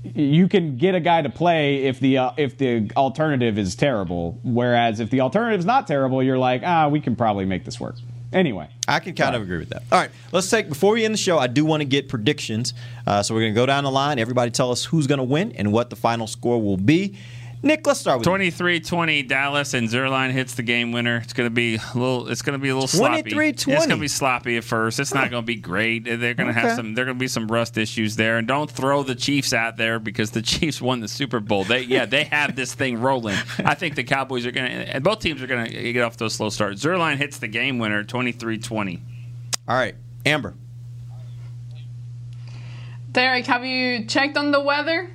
[0.03, 4.39] you can get a guy to play if the uh, if the alternative is terrible,
[4.43, 7.95] whereas if the alternative's not terrible, you're like, ah, we can probably make this work.
[8.31, 9.83] Anyway, I can kind of agree with that.
[9.91, 11.37] All right, let's take before we end the show.
[11.37, 12.73] I do want to get predictions,
[13.05, 14.17] uh, so we're going to go down the line.
[14.17, 17.15] Everybody, tell us who's going to win and what the final score will be.
[17.65, 21.21] Nick, let's start with 23-20 Dallas and Zuerlein hits the game winner.
[21.23, 23.31] It's going to be a little it's going to be a little sloppy.
[23.31, 23.49] 23-20.
[23.53, 24.99] It's going to be sloppy at first.
[24.99, 26.03] It's not going to be great.
[26.03, 28.69] They're going to have some there're going to be some rust issues there and don't
[28.69, 31.63] throw the Chiefs out there because the Chiefs won the Super Bowl.
[31.63, 33.37] They yeah, they have this thing rolling.
[33.59, 36.17] I think the Cowboys are going to and both teams are going to get off
[36.17, 36.73] to a slow start.
[36.75, 38.99] Zuerlein hits the game winner 23-20.
[39.69, 39.95] All right,
[40.25, 40.53] Amber.
[43.13, 45.09] Derek, have you checked on the weather?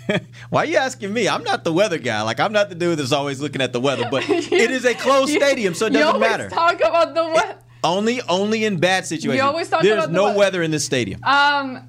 [0.50, 1.28] Why are you asking me?
[1.28, 2.20] I'm not the weather guy.
[2.22, 4.08] Like I'm not the dude that's always looking at the weather.
[4.10, 6.50] But it is a closed stadium, so it doesn't always matter.
[6.50, 7.58] talk about the weather.
[7.84, 9.42] Only, only in bad situations.
[9.42, 10.38] always talk There's about the no weather.
[10.38, 11.22] weather in this stadium.
[11.22, 11.86] Um,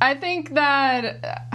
[0.00, 1.46] I think that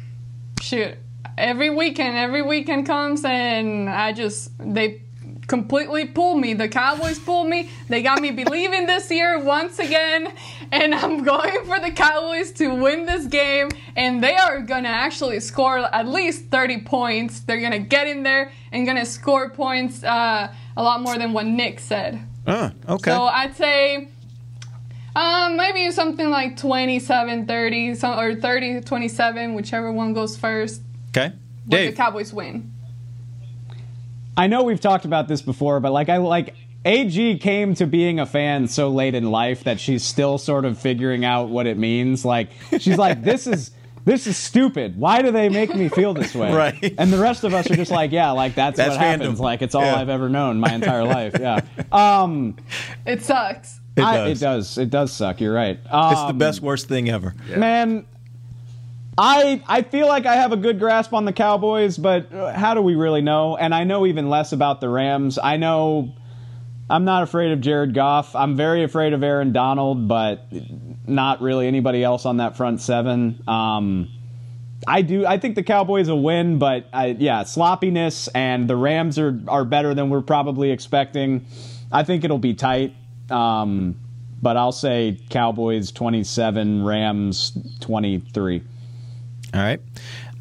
[0.60, 0.94] shoot
[1.36, 5.02] every weekend, every weekend comes and I just they
[5.46, 6.54] completely pull me.
[6.54, 7.70] The Cowboys pull me.
[7.88, 10.32] They got me believing this year once again,
[10.72, 13.68] and I'm going for the Cowboys to win this game.
[13.96, 17.40] And they are gonna actually score at least 30 points.
[17.40, 21.46] They're gonna get in there and gonna score points uh, a lot more than what
[21.46, 22.20] Nick said.
[22.46, 23.10] Uh, okay.
[23.10, 24.08] So I'd say
[25.16, 30.82] um, maybe something like 27 30 some, or 30 27, whichever one goes first.
[31.10, 31.32] okay.
[31.68, 31.90] Dave.
[31.90, 32.72] the Cowboys win.
[34.36, 38.20] I know we've talked about this before, but like I like AG came to being
[38.20, 41.76] a fan so late in life that she's still sort of figuring out what it
[41.78, 42.24] means.
[42.24, 43.70] Like she's like, this is
[44.04, 44.96] this is stupid.
[44.96, 46.52] Why do they make me feel this way?
[46.54, 46.94] Right.
[46.96, 49.40] And the rest of us are just like, yeah, like that's, That's what happens.
[49.40, 49.96] Like it's all Yeah.
[49.96, 51.34] I've ever known my entire life.
[51.40, 51.62] Yeah.
[51.90, 52.56] Um,
[53.04, 53.80] It sucks.
[53.96, 54.30] It I- does.
[54.30, 54.78] it does.
[54.78, 55.40] It does suck.
[55.40, 55.78] You're right.
[55.82, 55.96] it's the
[56.28, 57.34] Um, best worst thing ever.
[57.56, 58.06] Man,
[59.18, 62.74] I I feel like I have a good grasp on the Cowboys, but uh, how
[62.74, 63.56] do we really know?
[63.56, 65.38] And I know even less about the Rams.
[65.42, 66.14] I know
[66.90, 68.34] I'm not afraid of Jared Goff.
[68.36, 70.46] I'm very afraid of Aaron Donald, but
[71.06, 73.42] not really anybody else on that front seven.
[73.48, 74.08] Um,
[74.86, 75.24] I do.
[75.26, 79.64] I think the Cowboys will win, but I, yeah, sloppiness and the Rams are are
[79.64, 81.46] better than we're probably expecting.
[81.90, 82.94] I think it'll be tight.
[83.30, 83.96] Um,
[84.42, 88.62] but I'll say Cowboys 27, Rams 23.
[89.54, 89.80] All right.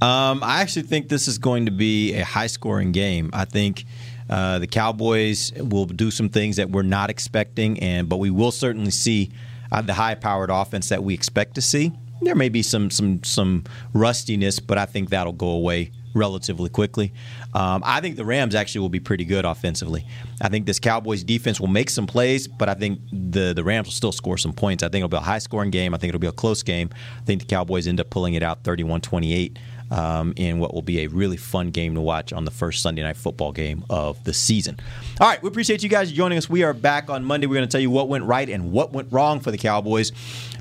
[0.02, 3.30] Um, I actually think this is going to be a high scoring game.
[3.34, 3.86] I think
[4.30, 8.52] uh, the Cowboys will do some things that we're not expecting, and but we will
[8.52, 9.32] certainly see
[9.72, 11.92] uh, the high powered offense that we expect to see.
[12.22, 17.14] There may be some some some rustiness, but I think that'll go away relatively quickly.
[17.56, 20.06] Um, I think the Rams actually will be pretty good offensively.
[20.42, 23.88] I think this Cowboys defense will make some plays, but I think the the Rams
[23.88, 24.84] will still score some points.
[24.84, 25.94] I think it'll be a high scoring game.
[25.94, 26.90] I think it'll be a close game.
[27.18, 29.58] I think the Cowboys end up pulling it out 31 28
[29.92, 33.04] um, in what will be a really fun game to watch on the first Sunday
[33.04, 34.78] night football game of the season.
[35.22, 36.50] All right, we appreciate you guys joining us.
[36.50, 37.48] We are back on Monday.
[37.48, 40.12] We're going to tell you what went right and what went wrong for the Cowboys.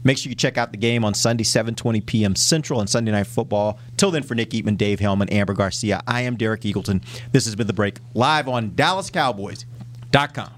[0.05, 2.37] Make sure you check out the game on Sunday, 7:20 p.m.
[2.37, 3.79] Central and Sunday Night Football.
[3.97, 7.03] Till then, for Nick Eatman, Dave Helman, Amber Garcia, I am Derek Eagleton.
[7.33, 10.51] This has been the break live on DallasCowboys.com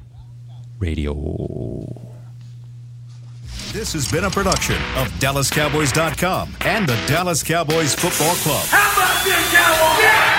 [0.79, 1.15] radio.
[3.73, 8.65] This has been a production of DallasCowboys.com and the Dallas Cowboys Football Club.
[8.69, 10.36] How about this, Cowboys?